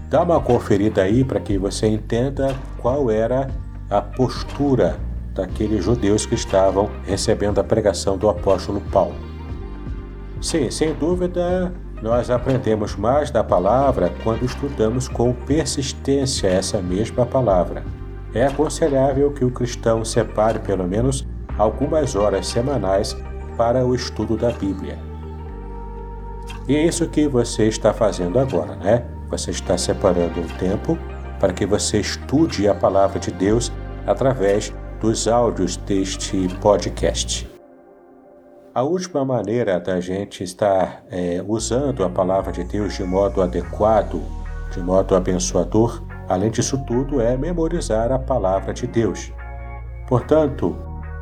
Dá 0.10 0.24
uma 0.24 0.42
conferida 0.42 1.04
aí 1.04 1.24
para 1.24 1.40
que 1.40 1.58
você 1.58 1.88
entenda 1.88 2.54
qual 2.80 3.10
era 3.10 3.50
a 3.90 4.02
postura 4.02 5.00
daqueles 5.34 5.86
judeus 5.86 6.26
que 6.26 6.36
estavam 6.36 6.90
recebendo 7.06 7.60
a 7.60 7.64
pregação 7.64 8.18
do 8.18 8.30
apóstolo 8.30 8.82
Paulo. 8.92 9.31
Sim, 10.42 10.72
sem 10.72 10.94
dúvida, 10.96 11.72
nós 12.02 12.32
aprendemos 12.32 12.96
mais 12.96 13.30
da 13.30 13.44
palavra 13.44 14.12
quando 14.24 14.44
estudamos 14.44 15.08
com 15.08 15.32
persistência 15.34 16.48
essa 16.48 16.82
mesma 16.82 17.28
palavra. 17.28 17.84
É 18.34 18.48
aconselhável 18.48 19.32
que 19.32 19.46
o 19.46 19.52
cristão 19.52 20.04
separe 20.04 20.58
pelo 20.58 20.88
menos 20.88 21.28
algumas 21.60 22.16
horas 22.16 22.48
semanais 22.48 23.16
para 23.56 23.86
o 23.86 23.94
estudo 23.94 24.36
da 24.36 24.52
Bíblia. 24.52 24.98
E 26.68 26.76
é 26.76 26.86
isso 26.86 27.08
que 27.08 27.28
você 27.28 27.68
está 27.68 27.94
fazendo 27.94 28.40
agora, 28.40 28.76
né? 28.76 29.06
Você 29.30 29.52
está 29.52 29.78
separando 29.78 30.40
um 30.40 30.48
tempo 30.58 30.98
para 31.40 31.54
que 31.54 31.68
você 31.68 32.00
estude 32.00 32.68
a 32.68 32.74
palavra 32.74 33.20
de 33.20 33.32
Deus 33.32 33.72
através 34.08 34.74
dos 35.00 35.28
áudios 35.28 35.78
deste 35.78 36.48
podcast. 36.62 37.51
A 38.74 38.84
última 38.84 39.26
maneira 39.26 39.80
da 39.80 40.00
gente 40.00 40.44
estar 40.44 41.04
é, 41.10 41.44
usando 41.46 42.04
a 42.04 42.10
palavra 42.10 42.52
de 42.52 42.64
Deus 42.64 42.94
de 42.94 43.04
modo 43.04 43.42
adequado, 43.42 44.22
de 44.72 44.80
modo 44.80 45.16
abençoador, 45.16 46.02
Além 46.32 46.50
disso 46.50 46.78
tudo, 46.88 47.20
é 47.20 47.36
memorizar 47.36 48.10
a 48.10 48.18
palavra 48.18 48.74
de 48.74 48.88
Deus. 48.88 49.34
Portanto, 50.08 50.74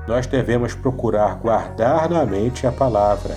nós 0.08 0.28
devemos 0.28 0.76
procurar 0.76 1.40
guardar 1.40 2.08
na 2.08 2.24
mente 2.28 2.68
a 2.68 2.72
palavra, 2.72 3.36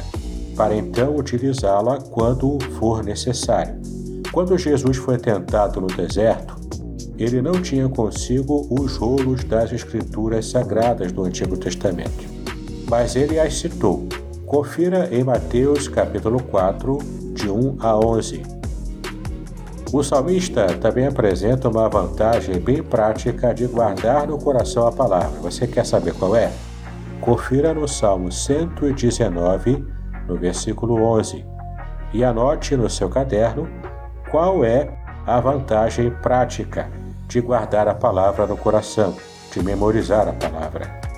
para 0.54 0.74
então 0.74 1.16
utilizá-la 1.16 1.98
quando 1.98 2.58
for 2.78 3.02
necessário. 3.02 3.80
Quando 4.30 4.58
Jesus 4.58 4.98
foi 4.98 5.16
tentado 5.16 5.80
no 5.80 5.86
deserto, 5.86 6.56
ele 7.16 7.40
não 7.40 7.62
tinha 7.62 7.88
consigo 7.88 8.66
os 8.70 8.98
rolos 8.98 9.42
das 9.44 9.72
Escrituras 9.72 10.50
sagradas 10.50 11.10
do 11.10 11.24
Antigo 11.24 11.56
Testamento, 11.56 12.22
mas 12.92 13.16
ele 13.16 13.40
as 13.40 13.54
citou. 13.54 14.06
Confira 14.44 15.08
em 15.10 15.24
Mateus 15.24 15.88
capítulo 15.88 16.42
4, 16.42 16.98
de 17.32 17.48
1 17.48 17.78
a 17.80 17.98
11. 17.98 18.42
O 19.90 20.02
salmista 20.02 20.66
também 20.78 21.06
apresenta 21.06 21.70
uma 21.70 21.88
vantagem 21.88 22.60
bem 22.60 22.82
prática 22.82 23.54
de 23.54 23.66
guardar 23.66 24.26
no 24.26 24.36
coração 24.36 24.86
a 24.86 24.92
palavra. 24.92 25.40
Você 25.40 25.66
quer 25.66 25.86
saber 25.86 26.12
qual 26.12 26.36
é? 26.36 26.52
Confira 27.18 27.72
no 27.72 27.88
Salmo 27.88 28.30
119, 28.30 29.86
no 30.28 30.36
versículo 30.36 31.02
11, 31.02 31.46
e 32.12 32.22
anote 32.22 32.76
no 32.76 32.90
seu 32.90 33.08
caderno 33.08 33.66
qual 34.30 34.66
é 34.66 34.86
a 35.26 35.40
vantagem 35.40 36.10
prática 36.20 36.90
de 37.26 37.40
guardar 37.40 37.88
a 37.88 37.94
palavra 37.94 38.46
no 38.46 38.58
coração, 38.58 39.16
de 39.50 39.62
memorizar 39.62 40.28
a 40.28 40.34
palavra. 40.34 41.11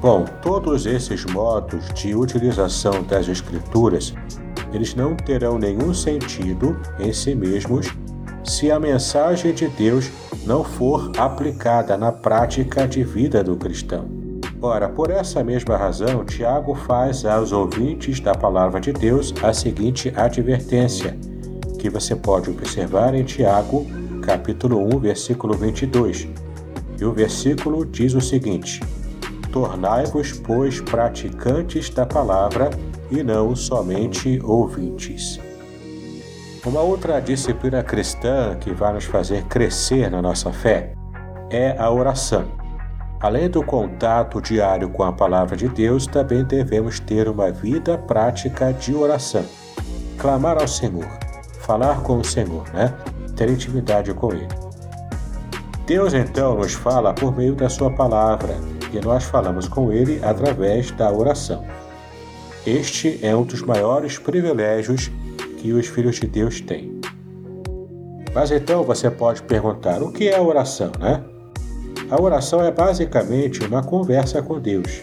Bom, 0.00 0.24
todos 0.40 0.86
esses 0.86 1.26
modos 1.26 1.84
de 1.92 2.14
utilização 2.14 3.02
das 3.02 3.28
escrituras, 3.28 4.14
eles 4.72 4.94
não 4.94 5.14
terão 5.14 5.58
nenhum 5.58 5.92
sentido 5.92 6.80
em 6.98 7.12
si 7.12 7.34
mesmos 7.34 7.86
se 8.42 8.70
a 8.70 8.80
mensagem 8.80 9.52
de 9.52 9.68
Deus 9.68 10.10
não 10.46 10.64
for 10.64 11.12
aplicada 11.18 11.98
na 11.98 12.10
prática 12.10 12.88
de 12.88 13.04
vida 13.04 13.44
do 13.44 13.56
cristão. 13.56 14.08
Ora, 14.62 14.88
por 14.88 15.10
essa 15.10 15.44
mesma 15.44 15.76
razão, 15.76 16.24
Tiago 16.24 16.74
faz 16.74 17.26
aos 17.26 17.52
ouvintes 17.52 18.20
da 18.20 18.34
palavra 18.34 18.80
de 18.80 18.94
Deus 18.94 19.34
a 19.42 19.52
seguinte 19.52 20.10
advertência, 20.16 21.14
que 21.78 21.90
você 21.90 22.16
pode 22.16 22.48
observar 22.48 23.14
em 23.14 23.24
Tiago 23.24 23.86
capítulo 24.22 24.78
1, 24.96 24.98
versículo 24.98 25.52
22. 25.54 26.26
E 26.98 27.04
o 27.04 27.12
versículo 27.12 27.84
diz 27.84 28.14
o 28.14 28.20
seguinte: 28.20 28.80
Tornai-vos, 29.52 30.32
pois, 30.32 30.80
praticantes 30.80 31.90
da 31.90 32.06
palavra 32.06 32.70
e 33.10 33.22
não 33.22 33.54
somente 33.56 34.40
ouvintes. 34.44 35.40
Uma 36.64 36.80
outra 36.80 37.20
disciplina 37.20 37.82
cristã 37.82 38.56
que 38.60 38.72
vai 38.72 38.92
nos 38.92 39.04
fazer 39.04 39.44
crescer 39.44 40.10
na 40.10 40.20
nossa 40.20 40.52
fé 40.52 40.92
é 41.50 41.76
a 41.78 41.90
oração. 41.90 42.44
Além 43.18 43.50
do 43.50 43.62
contato 43.62 44.40
diário 44.40 44.88
com 44.90 45.02
a 45.02 45.12
palavra 45.12 45.56
de 45.56 45.68
Deus, 45.68 46.06
também 46.06 46.44
devemos 46.44 47.00
ter 47.00 47.28
uma 47.28 47.50
vida 47.50 47.98
prática 47.98 48.72
de 48.72 48.94
oração. 48.94 49.44
Clamar 50.16 50.58
ao 50.58 50.68
Senhor, 50.68 51.06
falar 51.60 52.02
com 52.02 52.18
o 52.18 52.24
Senhor, 52.24 52.64
né? 52.72 52.94
ter 53.36 53.50
intimidade 53.50 54.12
com 54.14 54.32
Ele. 54.32 54.69
Deus 55.90 56.14
então 56.14 56.54
nos 56.54 56.72
fala 56.72 57.12
por 57.12 57.36
meio 57.36 57.52
da 57.56 57.68
Sua 57.68 57.90
palavra 57.90 58.54
e 58.92 59.04
nós 59.04 59.24
falamos 59.24 59.66
com 59.66 59.90
Ele 59.90 60.20
através 60.22 60.92
da 60.92 61.10
oração. 61.10 61.66
Este 62.64 63.18
é 63.26 63.34
um 63.34 63.42
dos 63.42 63.60
maiores 63.60 64.16
privilégios 64.16 65.10
que 65.58 65.72
os 65.72 65.88
filhos 65.88 66.20
de 66.20 66.28
Deus 66.28 66.60
têm. 66.60 67.00
Mas 68.32 68.52
então 68.52 68.84
você 68.84 69.10
pode 69.10 69.42
perguntar: 69.42 70.00
o 70.00 70.12
que 70.12 70.28
é 70.28 70.36
a 70.36 70.42
oração, 70.42 70.92
né? 71.00 71.24
A 72.08 72.22
oração 72.22 72.62
é 72.62 72.70
basicamente 72.70 73.58
uma 73.64 73.82
conversa 73.82 74.40
com 74.40 74.60
Deus. 74.60 75.02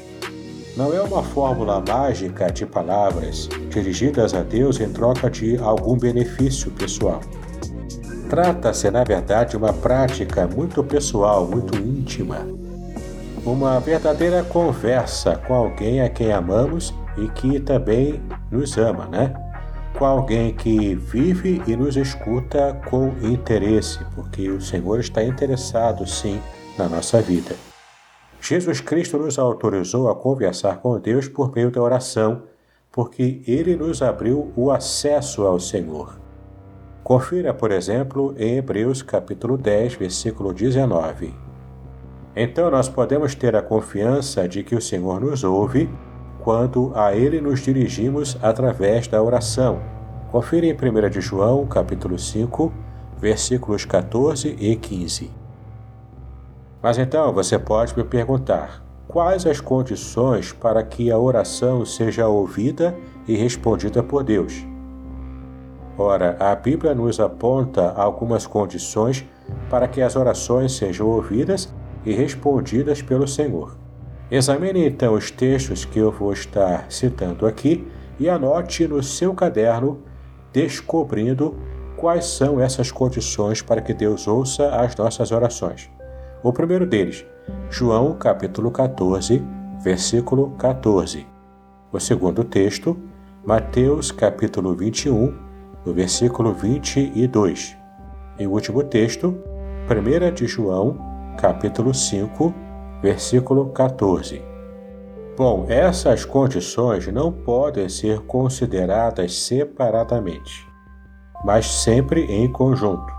Não 0.78 0.94
é 0.94 1.02
uma 1.02 1.22
fórmula 1.22 1.84
mágica 1.86 2.50
de 2.50 2.66
palavras 2.66 3.50
dirigidas 3.70 4.34
a 4.34 4.42
Deus 4.42 4.80
em 4.80 4.88
troca 4.94 5.30
de 5.30 5.58
algum 5.58 5.98
benefício 5.98 6.72
pessoal. 6.72 7.20
Trata-se, 8.30 8.92
na 8.92 9.06
verdade, 9.06 9.52
de 9.52 9.58
uma 9.58 9.72
prática 9.72 10.46
muito 10.46 10.84
pessoal, 10.84 11.48
muito 11.48 11.78
íntima. 11.78 12.46
Uma 13.46 13.80
verdadeira 13.80 14.44
conversa 14.44 15.38
com 15.38 15.54
alguém 15.54 16.02
a 16.02 16.10
quem 16.10 16.34
amamos 16.34 16.94
e 17.18 17.30
que 17.30 17.60
também 17.62 18.22
nos 18.52 18.78
ama, 18.78 19.06
né? 19.06 19.34
Com 19.98 20.06
alguém 20.06 20.54
que 20.54 20.94
vive 20.94 21.62
e 21.66 21.76
nos 21.78 21.96
escuta 21.96 22.80
com 22.90 23.14
interesse, 23.22 24.00
porque 24.14 24.50
o 24.50 24.60
Senhor 24.60 25.00
está 25.00 25.24
interessado, 25.24 26.06
sim, 26.06 26.42
na 26.78 26.90
nossa 26.90 27.22
vida. 27.22 27.56
Jesus 28.42 28.82
Cristo 28.82 29.18
nos 29.18 29.40
autorizou 29.40 30.10
a 30.10 30.16
conversar 30.16 30.80
com 30.82 31.00
Deus 31.00 31.30
por 31.30 31.56
meio 31.56 31.72
da 31.72 31.82
oração, 31.82 32.44
porque 32.92 33.42
ele 33.48 33.78
nos 33.78 34.02
abriu 34.02 34.52
o 34.56 34.70
acesso 34.70 35.44
ao 35.44 35.60
Senhor. 35.60 36.27
Confira, 37.08 37.54
por 37.54 37.72
exemplo, 37.72 38.36
em 38.38 38.58
Hebreus 38.58 39.02
capítulo 39.02 39.58
10, 39.58 39.94
versículo 39.94 40.54
19. 40.54 41.34
Então 42.36 42.70
nós 42.70 42.90
podemos 42.90 43.34
ter 43.34 43.56
a 43.56 43.62
confiança 43.62 44.46
de 44.46 44.62
que 44.62 44.76
o 44.76 44.82
Senhor 44.82 45.22
nos 45.22 45.42
ouve 45.42 45.90
quando 46.44 46.92
a 46.94 47.16
ele 47.16 47.40
nos 47.40 47.62
dirigimos 47.62 48.38
através 48.42 49.08
da 49.08 49.24
oração. 49.24 49.80
Confira 50.34 50.66
em 50.66 50.74
1 50.74 51.10
de 51.10 51.22
João, 51.22 51.66
capítulo 51.66 52.20
5, 52.20 52.74
versículos 53.18 53.86
14 53.86 54.58
e 54.60 54.76
15. 54.76 55.32
Mas 56.84 56.98
então 56.98 57.32
você 57.32 57.58
pode 57.58 57.96
me 57.96 58.04
perguntar: 58.04 58.84
quais 59.08 59.46
as 59.46 59.62
condições 59.62 60.52
para 60.52 60.84
que 60.84 61.10
a 61.10 61.18
oração 61.18 61.86
seja 61.86 62.28
ouvida 62.28 62.94
e 63.26 63.38
respondida 63.38 64.04
por 64.04 64.26
Deus? 64.26 64.68
Ora, 65.98 66.38
a 66.40 66.54
Bíblia 66.56 66.94
nos 66.94 67.20
aponta 67.20 67.92
algumas 67.92 68.46
condições 68.46 69.26
para 69.70 69.88
que 69.88 70.02
as 70.02 70.16
orações 70.16 70.74
sejam 70.74 71.08
ouvidas 71.08 71.74
e 72.06 72.14
respondidas 72.14 73.02
pelo 73.02 73.28
Senhor. 73.28 73.76
Examine 74.30 74.86
então 74.86 75.14
os 75.16 75.32
textos 75.32 75.86
que 75.86 75.98
eu 75.98 76.12
vou 76.12 76.32
estar 76.34 76.86
citando 76.90 77.48
aqui 77.48 77.88
e 78.20 78.30
anote 78.30 78.88
no 78.88 79.02
seu 79.02 79.34
caderno, 79.34 80.04
descobrindo 80.54 81.56
quais 81.96 82.26
são 82.26 82.60
essas 82.60 82.92
condições 82.92 83.62
para 83.62 83.82
que 83.82 83.94
Deus 83.94 84.28
ouça 84.28 84.70
as 84.76 84.96
nossas 84.96 85.32
orações. 85.32 85.90
O 86.44 86.54
primeiro 86.54 86.86
deles, 86.86 87.26
João 87.72 88.14
capítulo 88.14 88.70
14, 88.70 89.44
versículo 89.82 90.52
14. 90.60 91.26
O 91.92 92.00
segundo 92.00 92.44
texto, 92.44 92.96
Mateus 93.44 94.12
capítulo 94.12 94.76
21, 94.76 95.47
no 95.88 95.94
versículo 95.94 96.54
22. 96.54 97.78
E 98.38 98.46
o 98.46 98.52
último 98.52 98.84
texto, 98.84 99.34
1 99.90 100.34
de 100.34 100.46
João, 100.46 100.98
capítulo 101.40 101.94
5, 101.94 102.54
versículo 103.02 103.70
14. 103.70 104.42
Bom, 105.38 105.66
essas 105.70 106.26
condições 106.26 107.08
não 107.08 107.32
podem 107.32 107.88
ser 107.88 108.20
consideradas 108.24 109.34
separadamente, 109.34 110.68
mas 111.46 111.66
sempre 111.66 112.26
em 112.26 112.52
conjunto. 112.52 113.14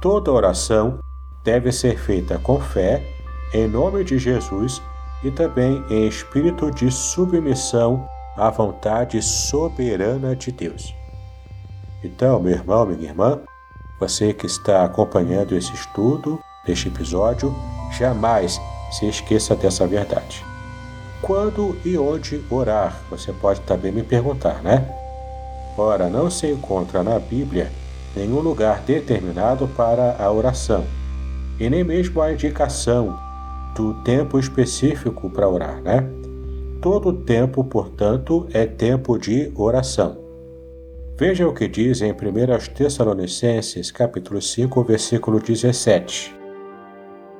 Toda 0.00 0.32
oração 0.32 1.00
deve 1.44 1.70
ser 1.70 1.98
feita 1.98 2.38
com 2.38 2.58
fé, 2.58 3.02
em 3.52 3.68
nome 3.68 4.04
de 4.04 4.16
Jesus 4.18 4.80
e 5.22 5.30
também 5.30 5.84
em 5.90 6.06
espírito 6.06 6.70
de 6.70 6.90
submissão 6.90 8.08
à 8.38 8.48
vontade 8.48 9.20
soberana 9.20 10.34
de 10.34 10.50
Deus. 10.50 10.96
Então, 12.02 12.40
meu 12.40 12.52
irmão, 12.52 12.86
minha 12.86 13.08
irmã, 13.08 13.40
você 13.98 14.32
que 14.32 14.46
está 14.46 14.84
acompanhando 14.84 15.56
esse 15.56 15.72
estudo, 15.72 16.38
este 16.66 16.88
episódio, 16.88 17.52
jamais 17.98 18.60
se 18.92 19.06
esqueça 19.06 19.56
dessa 19.56 19.86
verdade. 19.86 20.44
Quando 21.20 21.76
e 21.84 21.98
onde 21.98 22.40
orar? 22.48 22.96
Você 23.10 23.32
pode 23.32 23.60
também 23.62 23.90
me 23.90 24.04
perguntar, 24.04 24.62
né? 24.62 24.88
Ora, 25.76 26.08
não 26.08 26.30
se 26.30 26.46
encontra 26.46 27.02
na 27.02 27.18
Bíblia 27.18 27.70
nenhum 28.14 28.40
lugar 28.40 28.80
determinado 28.82 29.66
para 29.68 30.16
a 30.18 30.30
oração, 30.30 30.84
e 31.58 31.68
nem 31.68 31.82
mesmo 31.82 32.22
a 32.22 32.32
indicação 32.32 33.18
do 33.74 33.94
tempo 34.02 34.38
específico 34.38 35.28
para 35.28 35.48
orar, 35.48 35.80
né? 35.82 36.08
Todo 36.80 37.12
tempo, 37.12 37.64
portanto, 37.64 38.46
é 38.52 38.64
tempo 38.64 39.18
de 39.18 39.52
oração. 39.56 40.27
Veja 41.18 41.48
o 41.48 41.52
que 41.52 41.66
diz 41.66 42.00
em 42.00 42.12
1 42.12 42.14
Tessalonicenses, 42.76 43.90
capítulo 43.90 44.40
5, 44.40 44.84
versículo 44.84 45.40
17. 45.40 46.32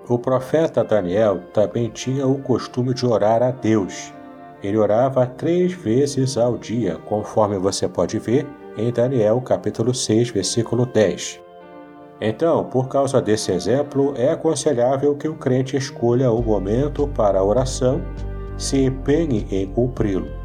O 0.09 0.19
profeta 0.19 0.83
Daniel 0.83 1.43
também 1.55 1.89
tinha 1.89 2.27
o 2.27 2.41
costume 2.41 2.93
de 2.93 3.07
orar 3.07 3.41
a 3.41 3.53
Deus. 3.53 4.13
Ele 4.65 4.77
orava 4.77 5.25
três 5.27 5.75
vezes 5.75 6.37
ao 6.37 6.59
dia, 6.59 6.97
conforme 7.05 7.57
você 7.57 7.87
pode 7.87 8.19
ver 8.19 8.45
em 8.77 8.91
Daniel 8.91 9.41
capítulo 9.41 9.95
6, 9.95 10.31
versículo 10.31 10.85
10. 10.85 11.41
Então, 12.21 12.65
por 12.65 12.89
causa 12.89 13.23
desse 13.23 13.53
exemplo, 13.53 14.13
é 14.17 14.33
aconselhável 14.33 15.15
que 15.15 15.29
o 15.29 15.37
crente 15.37 15.77
escolha 15.77 16.33
o 16.33 16.43
momento 16.43 17.07
para 17.07 17.39
a 17.39 17.45
oração, 17.45 18.03
se 18.57 18.83
empenhe 18.83 19.47
em 19.53 19.69
cumpri-lo. 19.69 20.38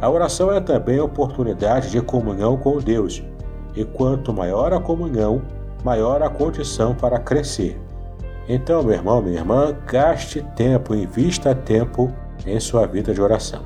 A 0.00 0.08
oração 0.08 0.50
é 0.50 0.60
também 0.60 0.98
a 0.98 1.04
oportunidade 1.04 1.90
de 1.90 2.00
comunhão 2.00 2.56
com 2.56 2.78
Deus, 2.78 3.22
e 3.76 3.84
quanto 3.84 4.32
maior 4.32 4.72
a 4.72 4.80
comunhão, 4.80 5.42
maior 5.84 6.22
a 6.22 6.30
condição 6.30 6.94
para 6.94 7.18
crescer. 7.18 7.78
Então, 8.48 8.82
meu 8.82 8.94
irmão, 8.94 9.20
minha 9.20 9.38
irmã, 9.38 9.76
gaste 9.86 10.42
tempo, 10.56 10.94
invista 10.94 11.54
tempo 11.54 12.10
em 12.46 12.58
sua 12.58 12.86
vida 12.86 13.12
de 13.12 13.20
oração. 13.20 13.62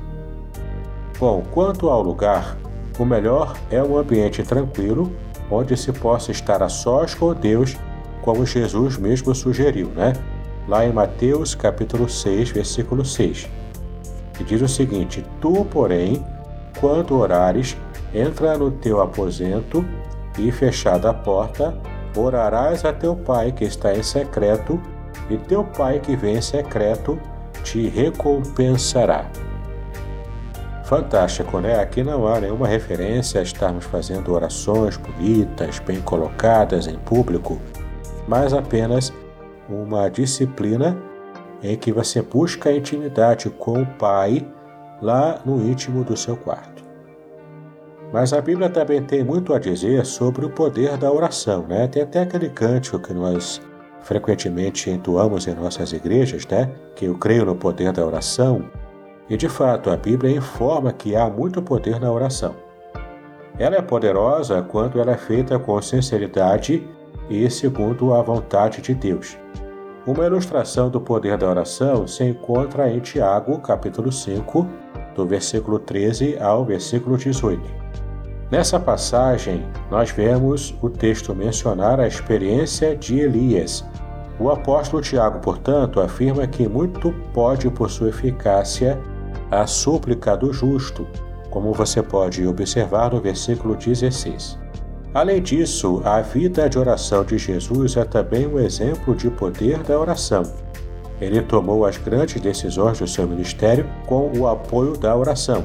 Bom, 1.17 1.41
quanto 1.51 1.89
ao 1.89 2.01
lugar, 2.01 2.57
o 2.99 3.05
melhor 3.05 3.55
é 3.71 3.81
um 3.81 3.97
ambiente 3.97 4.43
tranquilo 4.43 5.11
onde 5.49 5.77
se 5.77 5.91
possa 5.91 6.31
estar 6.31 6.61
a 6.61 6.69
sós 6.69 7.15
com 7.15 7.33
Deus, 7.33 7.77
como 8.21 8.45
Jesus 8.45 8.97
mesmo 8.97 9.33
sugeriu, 9.33 9.87
né? 9.89 10.13
Lá 10.67 10.85
em 10.85 10.91
Mateus 10.91 11.55
capítulo 11.55 12.09
6, 12.09 12.49
versículo 12.49 13.05
6. 13.05 13.47
Que 14.37 14.43
diz 14.43 14.61
o 14.61 14.67
seguinte: 14.67 15.25
Tu, 15.41 15.65
porém, 15.65 16.25
quando 16.79 17.17
orares, 17.17 17.77
entra 18.13 18.57
no 18.57 18.71
teu 18.71 19.01
aposento 19.01 19.85
e, 20.37 20.51
fechada 20.51 21.09
a 21.09 21.13
porta, 21.13 21.77
orarás 22.15 22.85
a 22.85 22.93
teu 22.93 23.15
pai 23.15 23.51
que 23.51 23.63
está 23.63 23.93
em 23.93 24.03
secreto, 24.03 24.79
e 25.29 25.37
teu 25.37 25.63
pai 25.63 25.99
que 25.99 26.15
vem 26.15 26.35
em 26.35 26.41
secreto 26.41 27.19
te 27.63 27.87
recompensará. 27.87 29.25
Fantástico, 30.83 31.59
né? 31.59 31.79
Aqui 31.79 32.03
não 32.03 32.27
há 32.27 32.39
nenhuma 32.39 32.67
referência 32.67 33.39
a 33.39 33.43
estarmos 33.43 33.85
fazendo 33.85 34.31
orações 34.31 34.97
bonitas, 34.97 35.79
bem 35.79 35.99
colocadas 35.99 36.85
em 36.85 36.95
público, 36.99 37.59
mas 38.27 38.53
apenas 38.53 39.11
uma 39.67 40.09
disciplina 40.09 40.95
em 41.61 41.75
que 41.75 41.91
você 41.91 42.21
busca 42.21 42.69
a 42.69 42.75
intimidade 42.75 43.49
com 43.49 43.81
o 43.81 43.85
Pai 43.85 44.45
lá 45.01 45.39
no 45.45 45.61
íntimo 45.61 46.03
do 46.03 46.15
seu 46.15 46.37
quarto. 46.37 46.83
Mas 48.13 48.33
a 48.33 48.41
Bíblia 48.41 48.69
também 48.69 49.01
tem 49.01 49.23
muito 49.23 49.53
a 49.53 49.59
dizer 49.59 50.05
sobre 50.05 50.45
o 50.45 50.49
poder 50.49 50.97
da 50.97 51.11
oração, 51.11 51.65
né? 51.67 51.87
Tem 51.87 52.03
até 52.03 52.21
aquele 52.21 52.49
cântico 52.49 52.99
que 52.99 53.13
nós 53.13 53.61
frequentemente 54.01 54.89
entoamos 54.89 55.47
em 55.47 55.55
nossas 55.55 55.91
igrejas, 55.91 56.45
né? 56.47 56.71
Que 56.95 57.05
eu 57.05 57.17
creio 57.17 57.45
no 57.45 57.55
poder 57.55 57.91
da 57.91 58.05
oração 58.05 58.63
e 59.29 59.35
de 59.35 59.49
fato, 59.49 59.89
a 59.89 59.97
Bíblia 59.97 60.35
informa 60.35 60.93
que 60.93 61.15
há 61.15 61.27
muito 61.27 61.61
poder 61.61 61.99
na 61.99 62.11
oração. 62.11 62.55
Ela 63.57 63.77
é 63.77 63.81
poderosa 63.81 64.61
quando 64.61 64.99
ela 64.99 65.13
é 65.13 65.17
feita 65.17 65.57
com 65.57 65.81
sinceridade 65.81 66.87
e 67.29 67.49
segundo 67.49 68.13
a 68.13 68.21
vontade 68.21 68.81
de 68.81 68.93
Deus. 68.93 69.37
Uma 70.07 70.23
ilustração 70.23 70.87
do 70.87 71.01
poder 71.01 71.35
da 71.35 71.49
oração 71.49 72.07
se 72.07 72.23
encontra 72.23 72.91
em 72.91 72.99
Tiago, 72.99 73.57
capítulo 73.57 74.11
5, 74.11 74.67
do 75.15 75.25
versículo 75.25 75.79
13 75.79 76.37
ao 76.37 76.63
versículo 76.63 77.17
18. 77.17 77.59
Nessa 78.51 78.79
passagem, 78.79 79.65
nós 79.89 80.11
vemos 80.11 80.75
o 80.79 80.91
texto 80.91 81.33
mencionar 81.33 81.99
a 81.99 82.07
experiência 82.07 82.95
de 82.95 83.17
Elias. 83.17 83.83
O 84.39 84.51
apóstolo 84.51 85.01
Tiago, 85.01 85.39
portanto, 85.39 85.99
afirma 85.99 86.45
que 86.45 86.67
muito 86.67 87.11
pode, 87.33 87.67
por 87.71 87.89
sua 87.89 88.09
eficácia, 88.09 89.01
a 89.49 89.65
súplica 89.65 90.37
do 90.37 90.53
justo, 90.53 91.07
como 91.49 91.73
você 91.73 92.03
pode 92.03 92.45
observar 92.45 93.11
no 93.11 93.19
versículo 93.19 93.75
16. 93.75 94.64
Além 95.15 95.41
disso, 95.41 96.01
a 96.03 96.19
vida 96.19 96.67
de 96.69 96.77
oração 96.77 97.23
de 97.23 97.37
Jesus 97.37 97.95
é 97.95 98.03
também 98.03 98.45
um 98.45 98.59
exemplo 98.59 99.15
de 99.15 99.29
poder 99.29 99.81
da 99.81 99.97
oração. 99.97 100.43
Ele 101.21 101.41
tomou 101.41 101.85
as 101.85 101.95
grandes 101.97 102.41
decisões 102.41 102.99
do 102.99 103.07
seu 103.07 103.25
ministério 103.25 103.87
com 104.05 104.29
o 104.37 104.45
apoio 104.45 104.97
da 104.97 105.15
oração. 105.15 105.63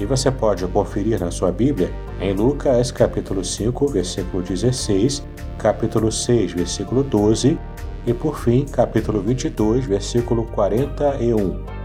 E 0.00 0.04
você 0.04 0.32
pode 0.32 0.66
conferir 0.66 1.20
na 1.20 1.30
sua 1.30 1.52
Bíblia 1.52 1.92
em 2.20 2.32
Lucas 2.32 2.90
capítulo 2.90 3.44
5, 3.44 3.86
versículo 3.86 4.42
16, 4.42 5.22
capítulo 5.58 6.10
6, 6.10 6.54
versículo 6.54 7.04
12 7.04 7.56
e 8.04 8.12
por 8.12 8.40
fim, 8.40 8.64
capítulo 8.64 9.20
22, 9.20 9.86
versículo 9.86 10.44
41. 10.46 11.77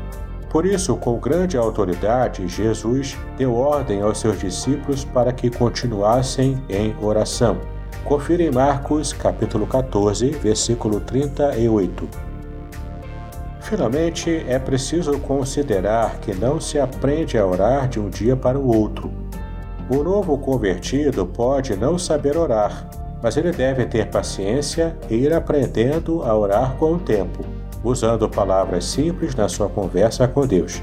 Por 0.54 0.68
isso, 0.68 0.96
com 0.98 1.18
grande 1.18 1.58
autoridade, 1.58 2.48
Jesus 2.48 3.18
deu 3.36 3.56
ordem 3.56 4.04
aos 4.04 4.20
seus 4.20 4.40
discípulos 4.40 5.04
para 5.04 5.34
que 5.34 5.50
continuassem 5.50 6.64
em 6.70 6.96
oração. 7.02 7.58
Confira 8.06 8.44
em 8.44 8.52
Marcos, 8.52 9.12
capítulo 9.12 9.66
14, 9.66 10.30
versículo 10.30 11.00
38. 11.00 12.08
Finalmente, 13.62 14.46
é 14.48 14.60
preciso 14.60 15.18
considerar 15.22 16.20
que 16.20 16.36
não 16.36 16.60
se 16.60 16.78
aprende 16.78 17.36
a 17.36 17.48
orar 17.48 17.88
de 17.88 18.00
um 18.00 18.08
dia 18.08 18.36
para 18.36 18.60
o 18.60 18.78
outro. 18.78 19.12
O 19.90 20.04
novo 20.04 20.38
convertido 20.38 21.26
pode 21.26 21.76
não 21.76 21.98
saber 21.98 22.38
orar, 22.38 22.88
mas 23.24 23.38
ele 23.38 23.52
deve 23.52 23.88
ter 23.88 24.06
paciência 24.06 24.96
e 25.10 25.16
ir 25.16 25.34
aprendendo 25.34 26.22
a 26.22 26.38
orar 26.38 26.76
com 26.76 26.94
o 26.94 27.00
tempo 27.00 27.44
usando 27.84 28.30
palavras 28.30 28.86
simples 28.86 29.36
na 29.36 29.50
sua 29.50 29.68
conversa 29.68 30.28
com 30.28 30.48
Deus. 30.48 30.82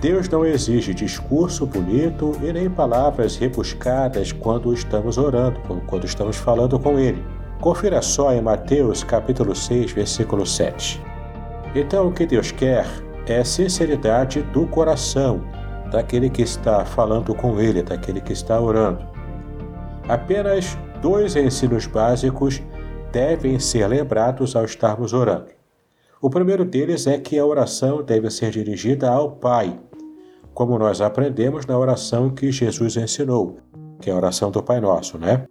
Deus 0.00 0.28
não 0.28 0.44
exige 0.44 0.92
discurso 0.92 1.64
bonito 1.64 2.32
e 2.42 2.52
nem 2.52 2.68
palavras 2.68 3.36
rebuscadas 3.36 4.32
quando 4.32 4.74
estamos 4.74 5.16
orando, 5.16 5.58
quando 5.86 6.04
estamos 6.04 6.36
falando 6.36 6.78
com 6.78 6.98
Ele. 6.98 7.24
Confira 7.60 8.02
só 8.02 8.32
em 8.32 8.42
Mateus 8.42 9.02
capítulo 9.02 9.54
6, 9.54 9.92
versículo 9.92 10.44
7. 10.44 11.02
Então 11.74 12.08
o 12.08 12.12
que 12.12 12.26
Deus 12.26 12.50
quer 12.50 12.86
é 13.26 13.42
sinceridade 13.42 14.42
do 14.42 14.66
coração, 14.66 15.40
daquele 15.90 16.28
que 16.28 16.42
está 16.42 16.84
falando 16.84 17.34
com 17.34 17.58
Ele, 17.58 17.82
daquele 17.82 18.20
que 18.20 18.34
está 18.34 18.60
orando. 18.60 19.06
Apenas 20.06 20.76
dois 21.00 21.34
ensinos 21.34 21.86
básicos 21.86 22.60
devem 23.10 23.58
ser 23.58 23.86
lembrados 23.86 24.54
ao 24.54 24.66
estarmos 24.66 25.14
orando. 25.14 25.46
O 26.24 26.30
primeiro 26.30 26.64
deles 26.64 27.06
é 27.06 27.18
que 27.18 27.38
a 27.38 27.44
oração 27.44 28.02
deve 28.02 28.30
ser 28.30 28.50
dirigida 28.50 29.10
ao 29.10 29.32
Pai, 29.32 29.78
como 30.54 30.78
nós 30.78 31.02
aprendemos 31.02 31.66
na 31.66 31.78
oração 31.78 32.30
que 32.30 32.50
Jesus 32.50 32.96
ensinou, 32.96 33.58
que 34.00 34.08
é 34.08 34.12
a 34.14 34.16
oração 34.16 34.50
do 34.50 34.62
Pai 34.62 34.80
Nosso, 34.80 35.18
né? 35.18 35.46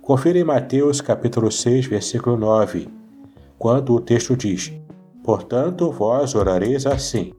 Confira 0.00 0.40
em 0.40 0.42
Mateus 0.42 1.00
capítulo 1.00 1.52
6, 1.52 1.86
versículo 1.86 2.36
9, 2.36 2.88
quando 3.56 3.94
o 3.94 4.00
texto 4.00 4.36
diz: 4.36 4.72
Portanto, 5.22 5.92
vós 5.92 6.34
orareis 6.34 6.84
assim: 6.84 7.32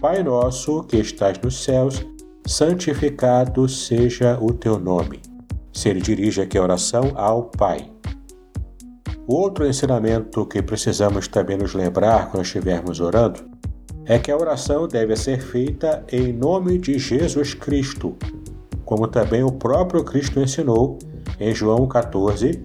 Pai 0.00 0.22
nosso 0.22 0.82
que 0.84 0.96
estás 0.96 1.38
nos 1.38 1.62
céus, 1.62 2.02
santificado 2.46 3.68
seja 3.68 4.38
o 4.40 4.54
teu 4.54 4.78
nome. 4.78 5.20
Se 5.70 5.90
ele 5.90 6.00
dirige 6.00 6.40
aqui 6.40 6.56
a 6.56 6.62
oração 6.62 7.12
ao 7.14 7.50
Pai. 7.50 7.89
Outro 9.32 9.64
ensinamento 9.64 10.44
que 10.44 10.60
precisamos 10.60 11.28
também 11.28 11.56
nos 11.56 11.72
lembrar 11.72 12.32
quando 12.32 12.42
estivermos 12.42 12.98
orando 12.98 13.40
é 14.04 14.18
que 14.18 14.28
a 14.28 14.36
oração 14.36 14.88
deve 14.88 15.14
ser 15.14 15.40
feita 15.40 16.04
em 16.10 16.32
nome 16.32 16.78
de 16.78 16.98
Jesus 16.98 17.54
Cristo, 17.54 18.16
como 18.84 19.06
também 19.06 19.44
o 19.44 19.52
próprio 19.52 20.02
Cristo 20.02 20.40
ensinou 20.40 20.98
em 21.38 21.54
João 21.54 21.86
14, 21.86 22.60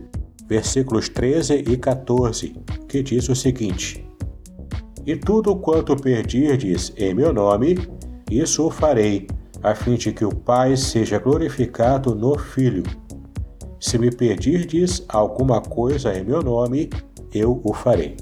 versículos 0.48 1.08
13 1.08 1.66
e 1.68 1.78
14, 1.78 2.56
que 2.90 3.04
diz 3.04 3.30
o 3.30 3.36
seguinte: 3.36 4.04
E 5.06 5.16
tudo 5.16 5.56
quanto 5.58 5.96
perdirdes 5.96 6.92
em 6.98 7.14
meu 7.14 7.32
nome, 7.32 7.78
isso 8.32 8.66
o 8.66 8.72
farei, 8.72 9.28
a 9.62 9.76
fim 9.76 9.94
de 9.94 10.12
que 10.12 10.26
o 10.26 10.34
Pai 10.34 10.76
seja 10.76 11.20
glorificado 11.20 12.16
no 12.16 12.40
Filho. 12.40 12.82
Se 13.86 14.00
me 14.00 14.10
pedirdes 14.10 15.06
alguma 15.08 15.62
coisa 15.62 16.12
em 16.18 16.26
meu 16.26 16.42
nome, 16.42 16.90
eu 17.32 17.62
o 17.64 17.72
farei. 17.72 18.18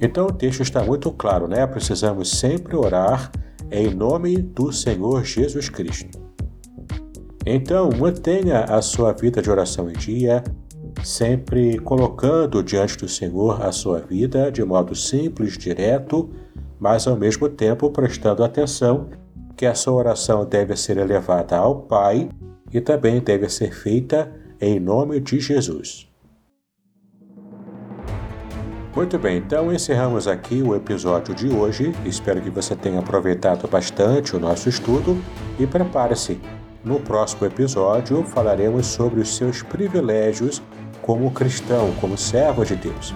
Então 0.00 0.26
o 0.26 0.32
texto 0.32 0.62
está 0.62 0.84
muito 0.84 1.10
claro, 1.10 1.48
né? 1.48 1.66
Precisamos 1.66 2.30
sempre 2.30 2.76
orar 2.76 3.32
em 3.68 3.92
nome 3.92 4.36
do 4.36 4.70
Senhor 4.72 5.24
Jesus 5.24 5.68
Cristo. 5.68 6.16
Então, 7.44 7.90
mantenha 7.98 8.60
a 8.60 8.80
sua 8.80 9.12
vida 9.12 9.42
de 9.42 9.50
oração 9.50 9.90
em 9.90 9.94
dia, 9.94 10.44
sempre 11.02 11.76
colocando 11.80 12.62
diante 12.62 12.96
do 12.96 13.08
Senhor 13.08 13.60
a 13.60 13.72
sua 13.72 13.98
vida 13.98 14.52
de 14.52 14.62
modo 14.62 14.94
simples, 14.94 15.58
direto, 15.58 16.30
mas 16.78 17.08
ao 17.08 17.16
mesmo 17.16 17.48
tempo 17.48 17.90
prestando 17.90 18.44
atenção 18.44 19.08
que 19.56 19.66
a 19.66 19.74
sua 19.74 19.94
oração 19.94 20.44
deve 20.44 20.76
ser 20.76 20.98
elevada 20.98 21.56
ao 21.56 21.80
Pai 21.80 22.28
e 22.76 22.80
também 22.82 23.20
deve 23.20 23.48
ser 23.48 23.72
feita 23.72 24.30
em 24.60 24.78
nome 24.78 25.18
de 25.18 25.40
Jesus. 25.40 26.06
Muito 28.94 29.18
bem, 29.18 29.38
então 29.38 29.72
encerramos 29.72 30.28
aqui 30.28 30.62
o 30.62 30.76
episódio 30.76 31.34
de 31.34 31.48
hoje. 31.48 31.94
Espero 32.04 32.38
que 32.42 32.50
você 32.50 32.76
tenha 32.76 32.98
aproveitado 32.98 33.66
bastante 33.66 34.36
o 34.36 34.38
nosso 34.38 34.68
estudo 34.68 35.16
e 35.58 35.66
prepare-se. 35.66 36.38
No 36.84 37.00
próximo 37.00 37.46
episódio 37.46 38.22
falaremos 38.24 38.86
sobre 38.86 39.20
os 39.20 39.34
seus 39.34 39.62
privilégios 39.62 40.62
como 41.00 41.30
cristão, 41.30 41.94
como 41.98 42.18
servo 42.18 42.62
de 42.62 42.76
Deus. 42.76 43.14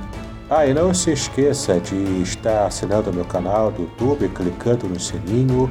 Ah, 0.48 0.66
e 0.66 0.72
não 0.72 0.94
se 0.94 1.12
esqueça 1.12 1.78
de 1.78 2.22
estar 2.22 2.66
assinando 2.66 3.12
meu 3.12 3.26
canal 3.26 3.70
do 3.70 3.82
YouTube, 3.82 4.26
clicando 4.30 4.88
no 4.88 4.98
sininho, 4.98 5.70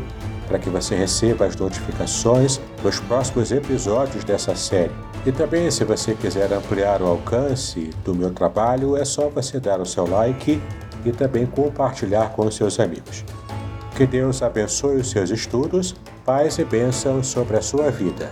para 0.49 0.59
que 0.59 0.69
você 0.69 0.95
receba 0.95 1.45
as 1.45 1.55
notificações 1.55 2.59
dos 2.81 2.99
próximos 2.99 3.51
episódios 3.51 4.23
dessa 4.23 4.55
série. 4.55 4.91
E 5.25 5.31
também, 5.31 5.69
se 5.69 5.85
você 5.85 6.15
quiser 6.15 6.51
ampliar 6.51 7.01
o 7.01 7.07
alcance 7.07 7.91
do 8.03 8.15
meu 8.15 8.31
trabalho, 8.31 8.97
é 8.97 9.05
só 9.05 9.29
você 9.29 9.59
dar 9.59 9.79
o 9.79 9.85
seu 9.85 10.09
like 10.09 10.59
e 11.05 11.11
também 11.11 11.45
compartilhar 11.45 12.31
com 12.31 12.49
seus 12.49 12.79
amigos. 12.79 13.23
Que 13.95 14.07
Deus 14.07 14.41
abençoe 14.41 14.97
os 14.97 15.11
seus 15.11 15.29
estudos, 15.29 15.95
paz 16.25 16.57
e 16.57 16.65
bênção 16.65 17.21
sobre 17.21 17.57
a 17.57 17.61
sua 17.61 17.91
vida. 17.91 18.29